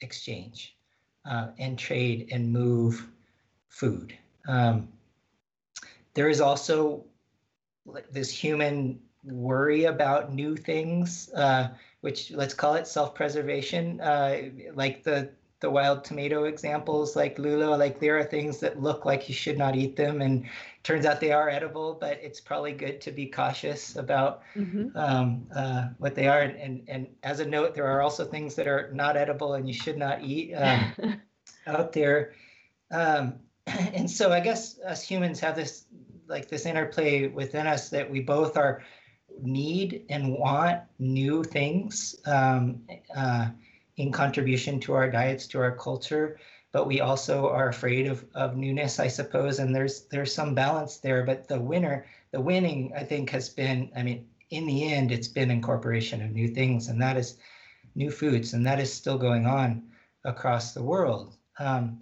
[0.00, 0.76] exchange
[1.24, 3.06] uh, and trade and move
[3.68, 4.16] food.
[4.48, 4.88] Um,
[6.18, 7.04] there is also
[8.10, 11.68] this human worry about new things, uh,
[12.00, 14.38] which let's call it self-preservation, uh,
[14.74, 19.28] like the the wild tomato examples like lulo like there are things that look like
[19.28, 20.48] you should not eat them and
[20.84, 24.96] turns out they are edible but it's probably good to be cautious about mm-hmm.
[24.96, 26.42] um, uh, what they are.
[26.42, 29.66] And, and, and as a note there are also things that are not edible and
[29.66, 31.20] you should not eat um,
[31.66, 32.34] out there.
[32.92, 33.40] Um,
[33.94, 35.84] and so i guess us humans have this
[36.28, 38.82] like this interplay within us that we both are
[39.42, 42.80] need and want new things um,
[43.16, 43.48] uh,
[43.96, 46.38] in contribution to our diets, to our culture,
[46.72, 49.58] but we also are afraid of, of newness, I suppose.
[49.58, 51.24] And there's there's some balance there.
[51.24, 55.28] But the winner, the winning, I think, has been, I mean, in the end, it's
[55.28, 57.38] been incorporation of new things, and that is
[57.94, 59.82] new foods, and that is still going on
[60.24, 61.36] across the world.
[61.58, 62.00] Um,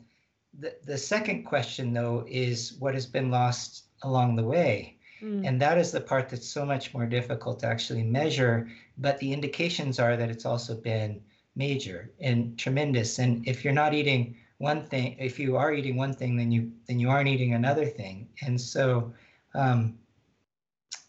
[0.59, 4.97] the, the second question, though, is what has been lost along the way.
[5.22, 5.47] Mm.
[5.47, 8.68] And that is the part that's so much more difficult to actually measure.
[8.99, 11.20] But the indications are that it's also been
[11.55, 13.18] major and tremendous.
[13.18, 16.70] And if you're not eating one thing, if you are eating one thing, then you
[16.86, 18.28] then you aren't eating another thing.
[18.42, 19.12] And so,
[19.55, 19.99] um,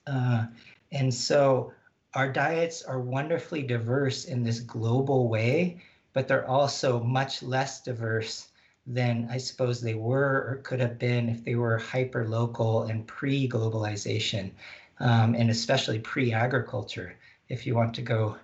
[0.06, 0.46] uh,
[0.92, 1.74] and so
[2.14, 5.82] our diets are wonderfully diverse in this global way,
[6.14, 8.48] but they're also much less diverse
[8.88, 13.06] than I suppose they were or could have been if they were hyper local and
[13.06, 14.52] pre globalization,
[15.00, 17.14] um, and especially pre agriculture,
[17.50, 18.38] if you want to go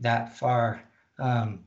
[0.00, 0.82] that far.
[1.18, 1.64] Um,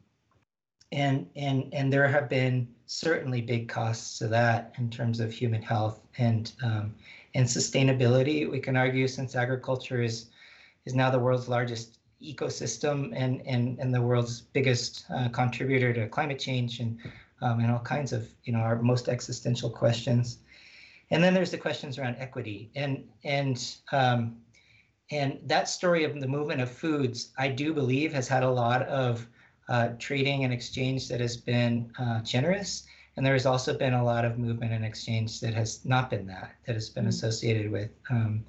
[0.94, 5.62] and, and, and there have been certainly big costs to that in terms of human
[5.62, 6.94] health and, um,
[7.36, 8.50] and sustainability.
[8.50, 10.28] We can argue since agriculture is,
[10.86, 16.08] is now the world's largest ecosystem and, and, and the world's biggest uh, contributor to
[16.08, 17.00] climate change and
[17.42, 20.40] um, and all kinds of you know our most existential questions.
[21.10, 24.38] And then there's the questions around equity and and um,
[25.12, 28.84] and that story of the movement of foods, I do believe, has had a lot
[28.84, 29.28] of
[29.68, 32.86] uh, trading and exchange that has been uh, generous.
[33.18, 36.26] And there has also been a lot of movement and exchange that has not been
[36.28, 37.10] that, that has been mm-hmm.
[37.10, 38.46] associated with um,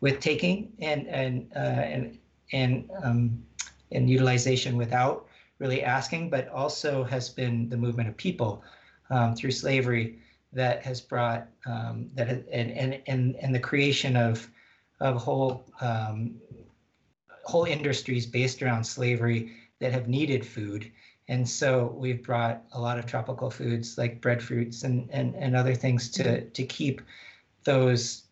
[0.00, 2.18] with taking and and uh, and
[2.52, 3.44] and um,
[3.92, 5.25] and utilization without
[5.58, 8.62] really asking, but also has been the movement of people
[9.10, 10.18] um, through slavery
[10.52, 14.48] that has brought um, that and, and and and the creation of
[15.00, 16.36] of whole um,
[17.44, 20.90] whole industries based around slavery that have needed food.
[21.28, 25.74] And so we've brought a lot of tropical foods like breadfruits and, and, and other
[25.74, 27.02] things to, to keep
[27.64, 28.24] those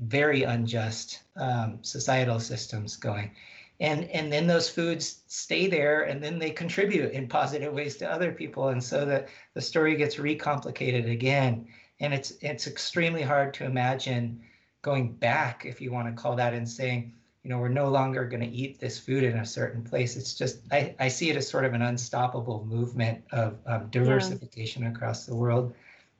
[0.00, 3.32] very unjust um, societal systems going
[3.80, 8.10] and and then those foods stay there and then they contribute in positive ways to
[8.10, 8.68] other people.
[8.68, 11.66] And so that the story gets recomplicated again.
[12.00, 14.40] And it's it's extremely hard to imagine
[14.82, 17.12] going back if you want to call that and saying
[17.42, 20.16] you know we're no longer going to eat this food in a certain place.
[20.16, 24.82] It's just i, I see it as sort of an unstoppable movement of um, diversification
[24.82, 24.90] yeah.
[24.90, 25.74] across the world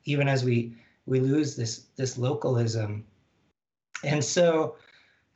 [0.05, 0.73] even as we
[1.05, 3.05] we lose this this localism.
[4.03, 4.75] And so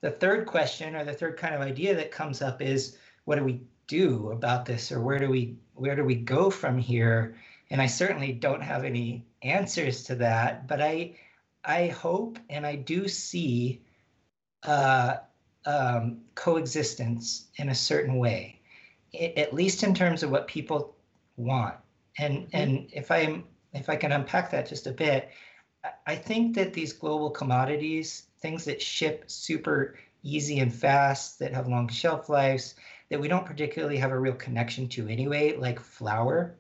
[0.04, 3.44] the third question or the third kind of idea that comes up is what do
[3.46, 7.38] we do about this or where do we where do we go from here
[7.70, 11.16] and i certainly don't have any answers to that but i
[11.64, 13.82] i hope and i do see
[14.64, 15.16] uh,
[15.66, 18.60] um, coexistence in a certain way
[19.14, 20.96] it, at least in terms of what people
[21.38, 21.76] want
[22.18, 22.58] and mm-hmm.
[22.58, 25.30] and if i'm if i can unpack that just a bit
[26.06, 31.68] i think that these global commodities things that ship super easy and fast, that have
[31.68, 32.76] long shelf lives,
[33.10, 36.56] that we don't particularly have a real connection to anyway, like flour.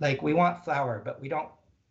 [0.00, 1.48] Like we want flour, but we don't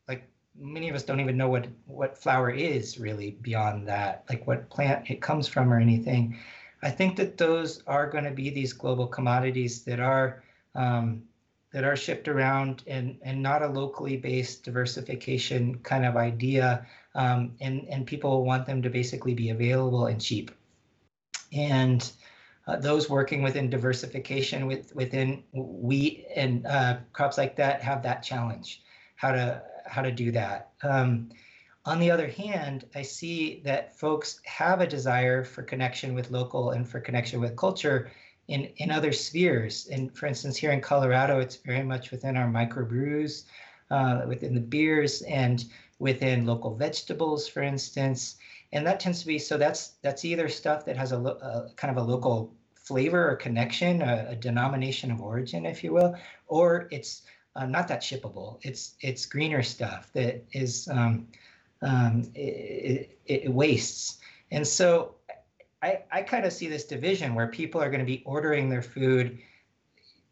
[0.07, 4.45] like many of us don't even know what what flour is really beyond that, like
[4.45, 6.37] what plant it comes from or anything.
[6.83, 10.43] I think that those are going to be these global commodities that are
[10.75, 11.23] um,
[11.75, 17.51] that are shipped around and and not a locally based diversification kind of idea um,
[17.59, 20.51] and and people want them to basically be available and cheap.
[21.51, 22.09] And
[22.65, 28.23] uh, those working within diversification with within wheat and uh, crops like that have that
[28.23, 28.81] challenge
[29.17, 30.69] how to how to do that.
[30.81, 31.29] Um,
[31.87, 36.71] on the other hand i see that folks have a desire for connection with local
[36.71, 38.09] and for connection with culture
[38.47, 42.47] in in other spheres and for instance here in colorado it's very much within our
[42.47, 43.45] microbrews
[43.91, 45.65] uh, within the beers and
[45.99, 48.35] within local vegetables, for instance.
[48.71, 51.95] And that tends to be so that's that's either stuff that has a, a kind
[51.95, 56.15] of a local flavor or connection, a, a, denomination of origin, if you will,
[56.47, 57.23] or it's
[57.55, 58.59] uh, not that shippable.
[58.63, 61.27] It's it's greener stuff that is um,
[61.81, 64.17] um, it, it, it wastes.
[64.51, 65.15] And so
[65.85, 68.81] I, I kind of see this division where people are going to be ordering their
[68.81, 69.37] food,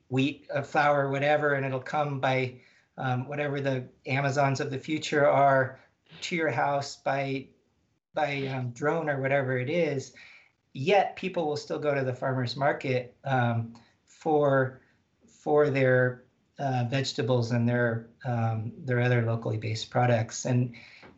[0.10, 2.56] wheat, uh, flour, whatever, and it'll come by
[2.98, 5.80] um, whatever the Amazons of the future are
[6.22, 7.48] to your house by
[8.16, 10.14] by um, drone or whatever it is.
[10.74, 13.76] Yet people will still go to the farmers market um,
[14.08, 14.82] for
[15.28, 16.24] for their
[16.58, 20.46] uh, vegetables and their um, their other locally based products.
[20.46, 20.74] And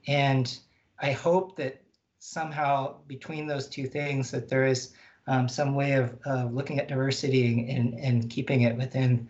[0.08, 0.60] and
[1.00, 1.82] I hope that
[2.26, 4.94] somehow between those two things that there is
[5.28, 9.28] um, some way of, of looking at diversity and, and keeping it within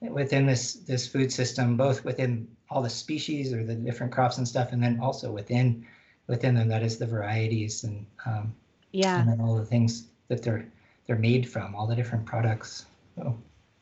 [0.00, 4.46] within this this food system, both within all the species or the different crops and
[4.46, 5.86] stuff, and then also within
[6.26, 6.68] within them.
[6.68, 8.54] That is the varieties and um,
[8.92, 10.66] yeah, and then all the things that they're
[11.06, 12.86] they're made from, all the different products.
[13.16, 13.36] So.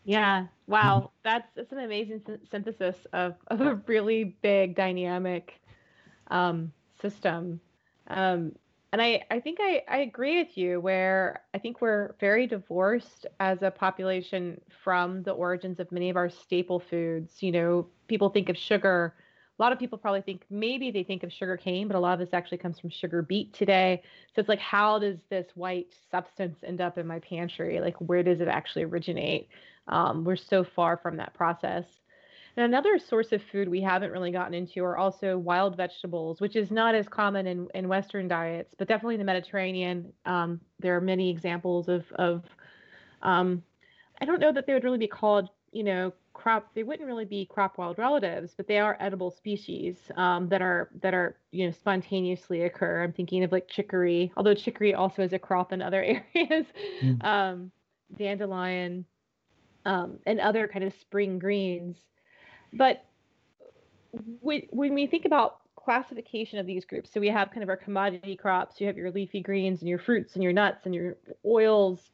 [0.05, 0.47] Yeah.
[0.67, 0.99] Wow.
[0.99, 1.07] Mm-hmm.
[1.25, 5.61] That's that's an amazing synthesis of, of a really big dynamic
[6.29, 7.61] um, system.
[8.09, 8.53] Um,
[8.93, 13.27] and I, I think I, I agree with you where I think we're very divorced
[13.41, 17.43] as a population from the origins of many of our staple foods.
[17.43, 19.15] You know, people think of sugar.
[19.59, 22.13] A lot of people probably think maybe they think of sugar cane, but a lot
[22.15, 24.03] of this actually comes from sugar beet today.
[24.35, 27.81] So it's like, how does this white substance end up in my pantry?
[27.81, 29.49] Like, where does it actually originate?
[29.89, 31.85] Um, we're so far from that process.
[32.57, 36.55] And another source of food we haven't really gotten into are also wild vegetables, which
[36.55, 40.13] is not as common in, in Western diets, but definitely in the Mediterranean.
[40.27, 42.45] Um, there are many examples of, of
[43.23, 43.63] um,
[44.21, 46.75] I don't know that they would really be called, you know, crop.
[46.75, 50.91] They wouldn't really be crop wild relatives, but they are edible species um, that are
[51.01, 53.03] that are you know spontaneously occur.
[53.03, 56.03] I'm thinking of like chicory, although chicory also is a crop in other
[56.35, 56.67] areas.
[57.03, 57.25] Mm.
[58.17, 59.07] dandelion,
[59.85, 61.97] um, and other kind of spring greens.
[62.73, 63.05] But
[64.41, 68.37] when, we think about classification of these groups, so we have kind of our commodity
[68.37, 72.11] crops, you have your leafy greens and your fruits and your nuts and your oils.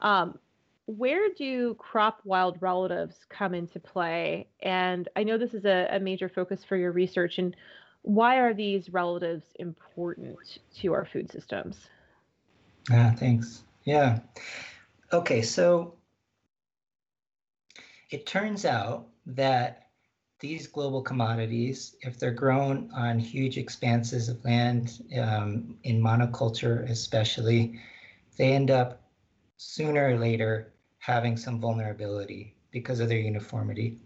[0.00, 0.38] Um,
[0.86, 4.48] where do crop wild relatives come into play?
[4.60, 7.38] And I know this is a, a major focus for your research.
[7.38, 7.54] And
[8.02, 10.38] why are these relatives important
[10.76, 11.88] to our food systems?
[12.90, 13.62] Yeah, thanks.
[13.84, 14.20] Yeah.
[15.12, 15.94] Okay, so
[18.10, 19.79] it turns out that
[20.40, 27.78] these global commodities, if they're grown on huge expanses of land, um, in monoculture especially,
[28.38, 29.02] they end up
[29.58, 33.98] sooner or later having some vulnerability because of their uniformity.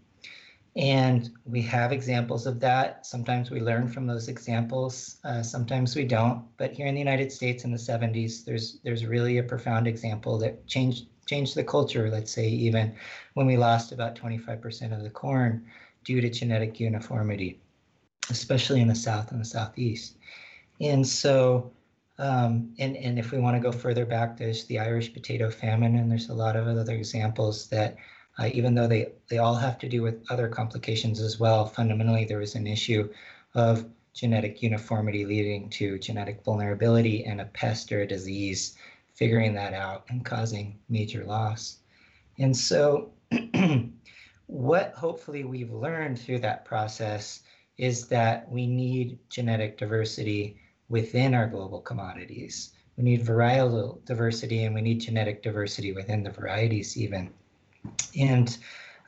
[0.75, 3.05] And we have examples of that.
[3.05, 6.43] Sometimes we learn from those examples, uh, sometimes we don't.
[6.57, 10.37] But here in the United States in the 70s, there's there's really a profound example
[10.39, 12.93] that changed changed the culture, let's say, even
[13.35, 15.65] when we lost about 25% of the corn
[16.05, 17.59] due to genetic uniformity,
[18.29, 20.15] especially in the South and the Southeast.
[20.79, 21.71] And so,
[22.17, 25.97] um, and, and if we want to go further back, there's the Irish potato famine,
[25.97, 27.97] and there's a lot of other examples that
[28.37, 32.25] uh, even though they, they all have to do with other complications as well, fundamentally
[32.25, 33.09] there was an issue
[33.53, 38.77] of genetic uniformity leading to genetic vulnerability and a pest or a disease
[39.13, 41.77] figuring that out and causing major loss.
[42.37, 43.11] And so,
[44.47, 47.41] what hopefully we've learned through that process
[47.77, 50.57] is that we need genetic diversity
[50.89, 52.71] within our global commodities.
[52.97, 57.33] We need varietal diversity and we need genetic diversity within the varieties, even.
[58.17, 58.57] And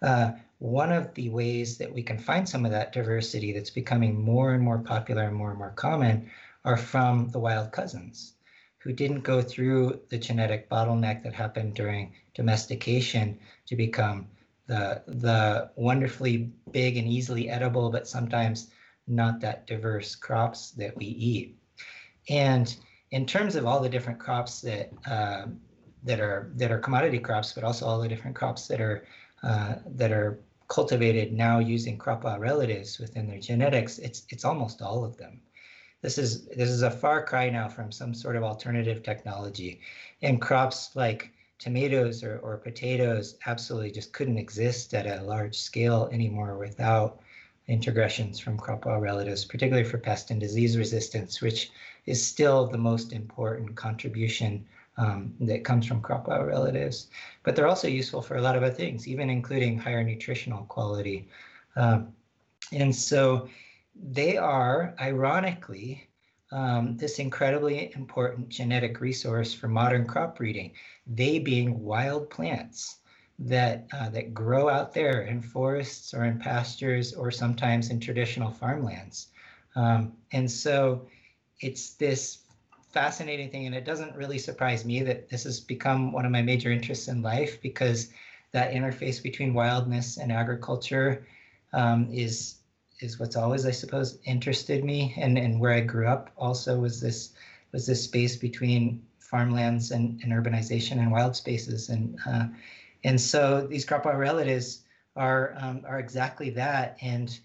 [0.02, 4.20] uh, one of the ways that we can find some of that diversity that's becoming
[4.20, 6.30] more and more popular and more and more common
[6.66, 8.34] are from the wild cousins
[8.80, 14.28] who didn't go through the genetic bottleneck that happened during domestication to become
[14.68, 18.70] the the wonderfully big and easily edible, but sometimes
[19.08, 21.58] not that diverse crops that we eat.
[22.30, 22.76] And
[23.12, 25.46] in terms of all the different crops that uh,
[26.04, 29.06] that are that are commodity crops, but also all the different crops that are
[29.44, 35.06] uh, that are cultivated now using crop relatives within their genetics, it's it's almost all
[35.06, 35.40] of them.
[36.02, 39.80] This is this is a far cry now from some sort of alternative technology.
[40.22, 46.10] And crops like tomatoes or, or potatoes absolutely just couldn't exist at a large scale
[46.12, 47.20] anymore without
[47.68, 51.72] introgressions from crop wild relatives, particularly for pest and disease resistance, which
[52.06, 54.66] is still the most important contribution
[54.98, 57.08] um, that comes from crop wild relatives.
[57.44, 61.28] But they're also useful for a lot of other things, even including higher nutritional quality.
[61.76, 62.14] Um,
[62.72, 63.50] and so
[63.96, 66.07] they are, ironically,
[66.52, 70.72] um, this incredibly important genetic resource for modern crop breeding,
[71.06, 73.00] they being wild plants
[73.40, 78.52] that uh, that grow out there in forests or in pastures or sometimes in traditional
[78.52, 79.28] farmlands.
[79.76, 81.08] Um, and so
[81.62, 82.40] it's this
[82.92, 86.42] fascinating thing, and it doesn't really surprise me that this has become one of my
[86.42, 88.10] major interests in life because
[88.54, 91.28] that interface between wildness and agriculture
[91.74, 92.57] um, is
[93.00, 97.00] is what's always, I suppose, interested me, and and where I grew up also was
[97.00, 97.34] this
[97.72, 102.48] was this space between farmlands and, and urbanization and wild spaces, and uh,
[103.04, 104.84] and so these crop wild relatives
[105.16, 107.40] are um, are exactly that, and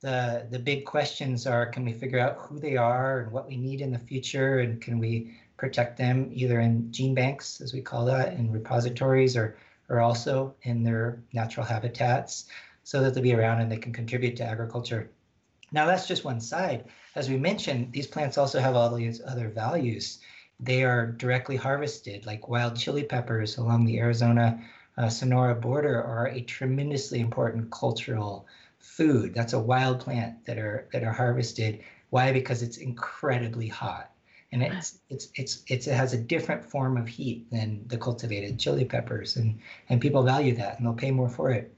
[0.00, 3.56] the the big questions are: Can we figure out who they are and what we
[3.56, 7.80] need in the future, and can we protect them either in gene banks, as we
[7.80, 9.56] call that, in repositories, or
[9.88, 12.46] or also in their natural habitats
[12.88, 15.10] so that they'll be around and they can contribute to agriculture.
[15.72, 16.86] Now, that's just one side.
[17.14, 20.20] As we mentioned, these plants also have all these other values.
[20.58, 24.58] they are directly harvested, like wild chili peppers along the Arizona
[24.96, 28.46] uh, Sonora border are a tremendously important cultural
[28.78, 29.34] food.
[29.34, 31.84] That's a wild plant that are that are harvested.
[32.08, 32.32] Why?
[32.32, 34.10] Because it's incredibly hot,
[34.50, 38.58] and it's it's it's, it's it has a different form of heat than the cultivated
[38.58, 39.58] chili peppers, and
[39.90, 41.70] and people value that, and they'll pay more for it.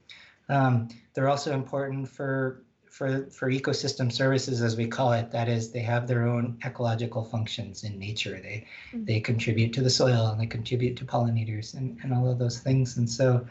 [0.49, 5.31] Um, they're also important for for for ecosystem services as we call it.
[5.31, 8.39] That is they have their own ecological functions in nature.
[8.41, 9.05] They mm-hmm.
[9.05, 12.59] they contribute to the soil and they contribute to pollinators and, and all of those
[12.59, 12.97] things.
[12.97, 13.47] And so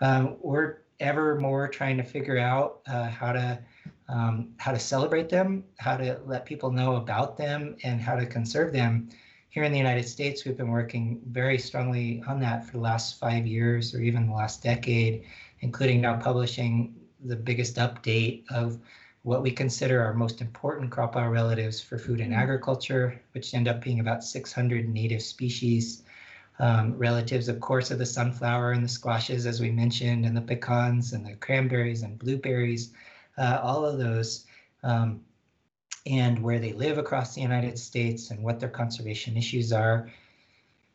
[0.00, 3.58] um, we're ever more trying to figure out uh, how to
[4.08, 8.26] um, how to celebrate them how to let people know about them and how to
[8.26, 9.08] conserve them.
[9.48, 13.18] Here in the united states we've been working very strongly on that for the last
[13.18, 15.24] five years or even the last decade
[15.64, 16.94] including now publishing
[17.24, 18.78] the biggest update of
[19.22, 22.36] what we consider our most important crop relatives for food and mm.
[22.36, 26.02] agriculture, which end up being about 600 native species.
[26.58, 30.42] Um, relatives, of course, of the sunflower and the squashes, as we mentioned, and the
[30.42, 32.92] pecans and the cranberries and blueberries,
[33.38, 34.44] uh, all of those,
[34.82, 35.22] um,
[36.06, 40.12] and where they live across the United States and what their conservation issues are.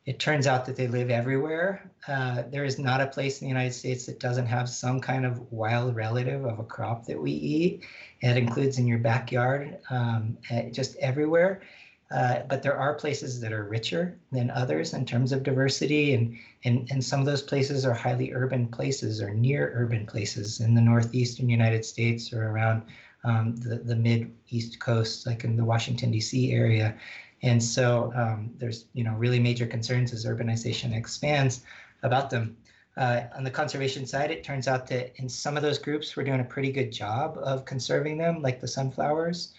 [0.10, 1.91] It turns out that they live everywhere.
[2.07, 5.24] Uh, there is not a place in the United States that doesn't have some kind
[5.24, 7.86] of wild relative of a crop that we eat.
[8.22, 11.62] It includes in your backyard, um, eh, just everywhere.
[12.10, 16.36] Uh, but there are places that are richer than others in terms of diversity, and,
[16.64, 20.74] and, and some of those places are highly urban places or near urban places in
[20.74, 22.82] the northeastern United States or around
[23.24, 26.51] um, the, the mid east coast, like in the Washington, D.C.
[26.51, 26.95] area.
[27.42, 31.64] And so um, there's you know really major concerns as urbanization expands
[32.04, 32.58] about them.
[32.98, 36.24] Uh, on the conservation side, it turns out that in some of those groups, we're
[36.24, 39.54] doing a pretty good job of conserving them, like the sunflowers.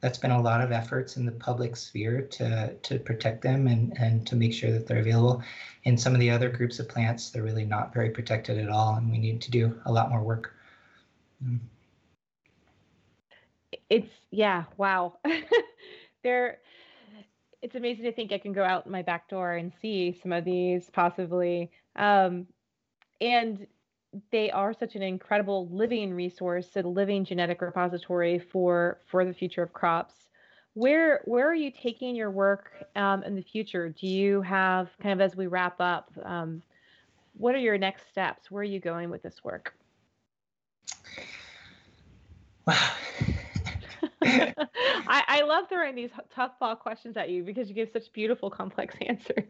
[0.00, 3.96] That's been a lot of efforts in the public sphere to, to protect them and,
[3.98, 5.42] and to make sure that they're available.
[5.84, 8.94] In some of the other groups of plants, they're really not very protected at all,
[8.94, 10.54] and we need to do a lot more work.
[11.44, 11.58] Mm.
[13.90, 15.18] It's, yeah, wow.
[16.22, 16.58] there
[17.62, 20.44] it's amazing to think I can go out my back door and see some of
[20.44, 21.70] these possibly.
[21.96, 22.46] Um,
[23.20, 23.66] and
[24.30, 29.62] they are such an incredible living resource, a living genetic repository for for the future
[29.62, 30.14] of crops.
[30.74, 33.88] Where where are you taking your work um, in the future?
[33.88, 36.10] Do you have kind of as we wrap up?
[36.22, 36.62] Um,
[37.36, 38.50] what are your next steps?
[38.50, 39.74] Where are you going with this work?
[42.66, 42.90] Wow,
[44.26, 48.50] I, I love throwing these tough ball questions at you because you give such beautiful,
[48.50, 49.44] complex answers.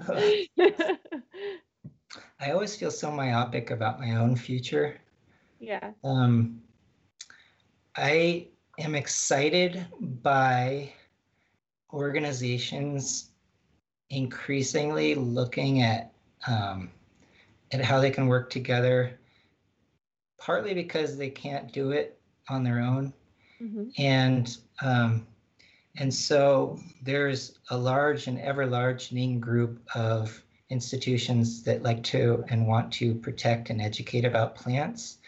[2.40, 5.00] I always feel so myopic about my own future.
[5.58, 5.90] Yeah.
[6.04, 6.60] Um,
[7.96, 8.48] I
[8.78, 9.86] am excited
[10.22, 10.92] by
[11.92, 13.30] organizations
[14.10, 16.12] increasingly looking at
[16.46, 16.90] um,
[17.72, 19.18] at how they can work together.
[20.38, 23.12] Partly because they can't do it on their own,
[23.60, 23.84] mm-hmm.
[23.98, 25.26] and um,
[25.98, 32.66] and so there's a large and ever largening group of institutions that like to and
[32.66, 35.18] want to protect and educate about plants.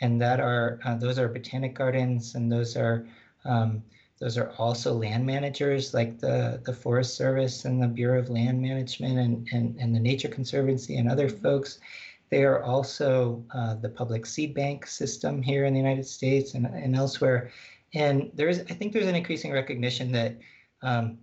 [0.00, 3.06] And that are uh, those are botanic gardens and those are
[3.44, 3.82] um,
[4.20, 8.62] those are also land managers like the, the Forest Service and the Bureau of Land
[8.62, 11.78] Management and, and, and the Nature Conservancy and other folks.
[12.30, 16.66] They are also uh, the public seed bank system here in the United States and,
[16.66, 17.50] and elsewhere.
[17.94, 20.36] And there's, I think there's an increasing recognition that
[20.82, 21.18] um,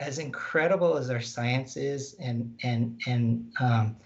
[0.00, 3.96] as incredible as our science is and, and, and, um,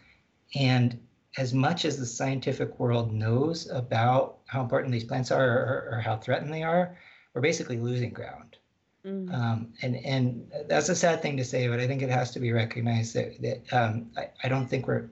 [0.54, 0.98] and
[1.38, 6.00] as much as the scientific world knows about how important these plants are or, or
[6.00, 6.96] how threatened they are,
[7.34, 8.56] we're basically losing ground.
[9.04, 9.34] Mm.
[9.34, 12.40] Um, and and that's a sad thing to say, but I think it has to
[12.40, 15.08] be recognized that that um, I, I don't think we're.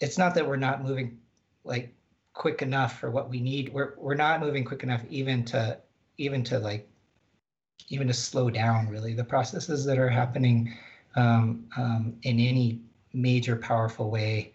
[0.00, 1.18] It's not that we're not moving
[1.62, 1.94] like
[2.32, 3.72] quick enough for what we need.
[3.72, 5.78] We're we're not moving quick enough even to
[6.20, 6.86] even to like
[7.88, 10.72] even to slow down really the processes that are happening
[11.16, 12.80] um, um, in any
[13.12, 14.52] major powerful way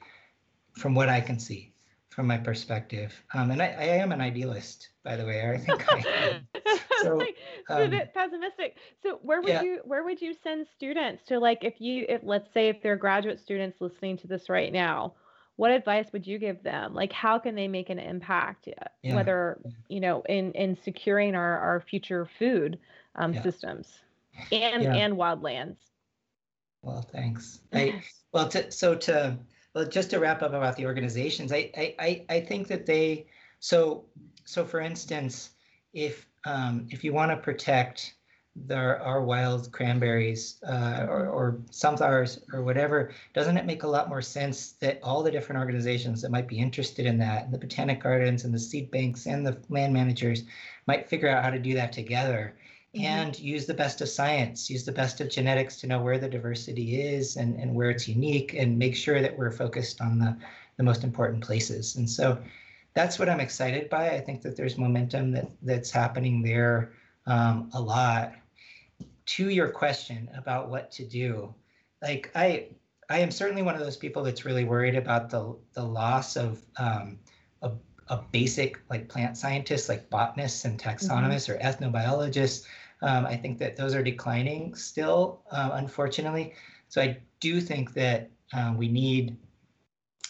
[0.74, 1.74] from what I can see
[2.10, 3.14] from my perspective.
[3.34, 5.50] Um, and I, I, am an idealist, by the way.
[5.50, 5.98] I think I
[6.32, 6.48] am
[7.02, 7.20] so,
[7.68, 8.78] um, pessimistic.
[9.04, 9.62] So where would yeah.
[9.62, 12.96] you where would you send students to like if you if let's say if they're
[12.96, 15.16] graduate students listening to this right now,
[15.58, 19.16] what advice would you give them like how can they make an impact uh, yeah.
[19.16, 22.78] whether you know in in securing our our future food
[23.16, 23.42] um, yeah.
[23.42, 24.00] systems
[24.52, 24.96] and yeah.
[24.96, 25.78] and wildlands
[26.82, 28.02] well thanks I,
[28.32, 29.38] well to, so to
[29.74, 33.26] well just to wrap up about the organizations I, I i think that they
[33.60, 34.04] so
[34.44, 35.52] so for instance
[35.94, 38.14] if um, if you want to protect
[38.56, 44.08] there are wild cranberries uh, or, or sunflowers or whatever, doesn't it make a lot
[44.08, 48.02] more sense that all the different organizations that might be interested in that, the botanic
[48.02, 50.44] gardens and the seed banks and the land managers,
[50.88, 52.56] might figure out how to do that together
[52.96, 53.06] mm-hmm.
[53.06, 56.30] and use the best of science, use the best of genetics to know where the
[56.30, 60.36] diversity is and, and where it's unique and make sure that we're focused on the,
[60.78, 61.98] the most important places.
[61.98, 62.38] And so
[62.94, 64.12] that's what I'm excited by.
[64.12, 66.94] I think that there's momentum that that's happening there
[67.28, 68.34] um, a lot.
[69.26, 71.54] To your question about what to do,
[72.02, 72.70] like I
[73.10, 76.62] I am certainly one of those people that's really worried about the the loss of
[76.78, 77.20] um,
[77.62, 77.72] a,
[78.08, 81.54] a basic like plant scientists like botanists and taxonomists mm-hmm.
[81.54, 82.66] or ethnobiologists.
[83.02, 86.54] Um, I think that those are declining still, uh, unfortunately.
[86.88, 89.38] So I do think that uh, we need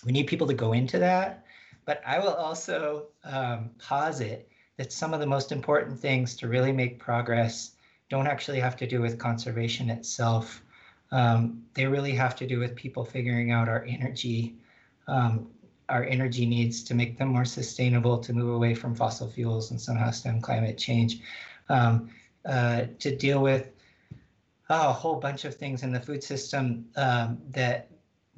[0.06, 1.46] we need people to go into that
[1.86, 6.74] but I will also um, posit that some of the most important things to really
[6.74, 7.75] make progress
[8.16, 10.64] don't actually have to do with conservation itself.
[11.12, 14.56] Um, they really have to do with people figuring out our energy,
[15.08, 15.50] um,
[15.90, 19.80] our energy needs to make them more sustainable, to move away from fossil fuels and
[19.82, 21.20] somehow stem climate change,
[21.68, 22.10] um,
[22.46, 23.66] uh, to deal with
[24.70, 27.90] oh, a whole bunch of things in the food system um, that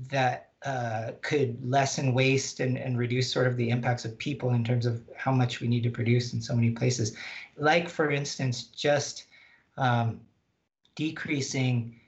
[0.10, 4.64] that uh, could lessen waste and, and reduce sort of the impacts of people in
[4.64, 7.16] terms of how much we need to produce in so many places.
[7.58, 9.27] Like, for instance, just
[9.78, 10.22] um,
[10.96, 12.00] decreasing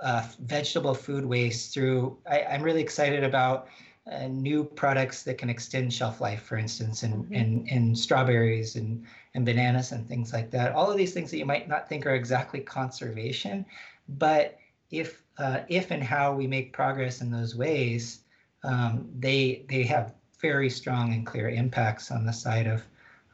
[0.00, 3.68] uh, vegetable food waste through, I, am really excited about
[4.10, 7.34] uh, new products that can extend shelf life, for instance, in, mm-hmm.
[7.34, 10.72] in, in strawberries and, and bananas and things like that.
[10.72, 13.66] All of these things that you might not think are exactly conservation,
[14.08, 14.58] but
[14.90, 18.20] if uh, if and how we make progress in those ways,
[18.64, 22.82] um, they they have very strong and clear impacts on the side of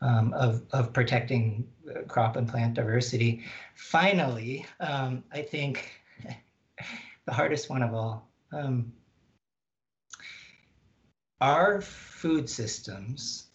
[0.01, 1.67] um, of of protecting
[2.09, 3.45] crop and plant diversity.
[3.75, 5.91] Finally, um, I think
[7.27, 8.29] the hardest one of all.
[8.53, 8.93] Um,
[11.41, 13.47] our food systems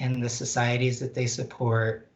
[0.00, 2.10] and the societies that they support,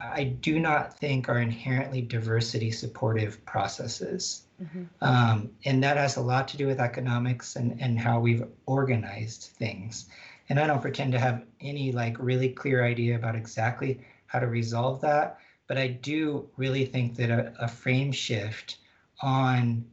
[0.00, 4.42] I do not think are inherently diversity supportive processes.
[4.62, 4.84] Mm-hmm.
[5.00, 9.42] Um, and that has a lot to do with economics and, and how we've organized
[9.42, 10.06] things.
[10.48, 14.00] And I don't pretend to have any like really clear idea about exactly
[14.30, 18.78] how to resolve that, but I do really think that a, a frame shift
[19.22, 19.84] on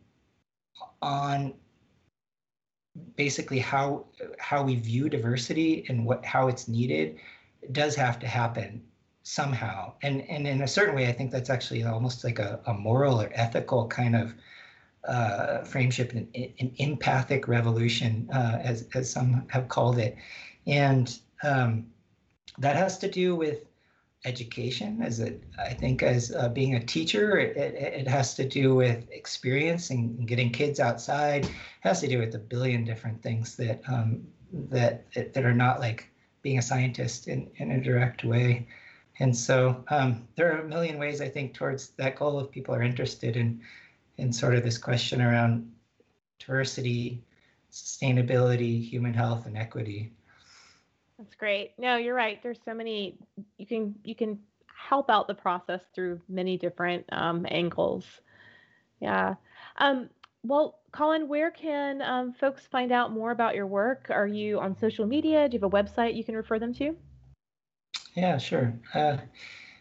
[1.01, 1.53] on
[3.15, 4.05] basically how
[4.39, 7.17] how we view diversity and what how it's needed
[7.71, 8.81] does have to happen
[9.23, 12.73] somehow and and in a certain way i think that's actually almost like a, a
[12.73, 14.33] moral or ethical kind of
[15.07, 20.17] uh, frameship, an, an empathic revolution, uh, as, as some have called it.
[20.65, 21.87] And um,
[22.57, 23.66] that has to do with
[24.27, 28.47] education as a, I think as uh, being a teacher, it, it, it, has to
[28.47, 31.45] do with experience and getting kids outside.
[31.45, 34.27] It has to do with a billion different things that um,
[34.69, 36.09] that that are not like
[36.41, 38.67] being a scientist in, in a direct way.
[39.19, 42.75] And so um, there are a million ways I think towards that goal if people
[42.75, 43.61] are interested in
[44.17, 45.71] in sort of this question around
[46.39, 47.23] diversity,
[47.71, 50.11] sustainability, human health, and equity.
[51.17, 51.73] That's great.
[51.77, 52.41] No, you're right.
[52.43, 53.17] There's so many
[53.57, 58.05] you can you can help out the process through many different um, angles.
[58.99, 59.35] Yeah.
[59.77, 60.09] Um,
[60.43, 64.07] well, Colin, where can um, folks find out more about your work?
[64.09, 65.49] Are you on social media?
[65.49, 66.95] Do you have a website you can refer them to?
[68.15, 68.73] Yeah, sure.
[68.93, 69.17] Uh,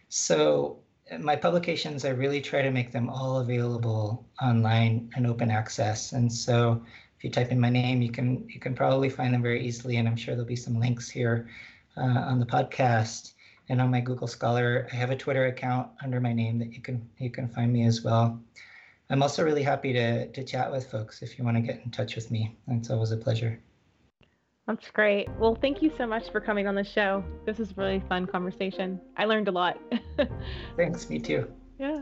[0.09, 0.79] so
[1.19, 6.11] my publications, I really try to make them all available online and open access.
[6.11, 6.83] And so
[7.17, 9.97] if you type in my name, you can you can probably find them very easily.
[9.97, 11.49] And I'm sure there'll be some links here
[11.95, 13.33] uh, on the podcast
[13.69, 14.87] and on my Google Scholar.
[14.91, 17.85] I have a Twitter account under my name that you can you can find me
[17.85, 18.39] as well.
[19.09, 21.91] I'm also really happy to to chat with folks if you want to get in
[21.91, 22.55] touch with me.
[22.67, 23.59] It's always a pleasure.
[24.67, 25.29] That's great.
[25.39, 27.23] Well, thank you so much for coming on the show.
[27.45, 28.99] This is really fun conversation.
[29.15, 29.79] I learned a lot.
[30.75, 31.49] Thanks, me too.
[31.79, 32.01] Yeah.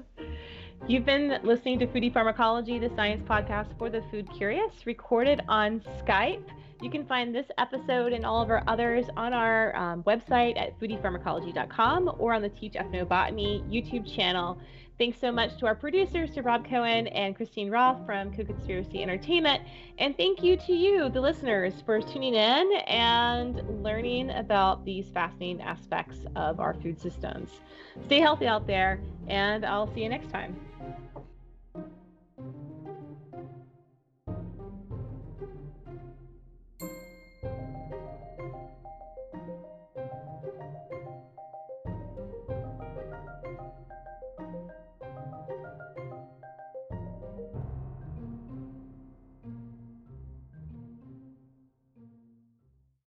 [0.88, 5.82] You've been listening to Foodie Pharmacology, the science podcast for the food curious, recorded on
[6.04, 6.44] Skype.
[6.82, 10.80] You can find this episode and all of our others on our um, website at
[10.80, 14.60] foodiepharmacology.com or on the Teach Ethnobotany YouTube channel.
[14.98, 19.62] Thanks so much to our producers, to Rob Cohen and Christine Roth from Co-Conspiracy Entertainment.
[19.98, 25.62] And thank you to you, the listeners, for tuning in and learning about these fascinating
[25.62, 27.50] aspects of our food systems.
[28.06, 30.56] Stay healthy out there, and I'll see you next time.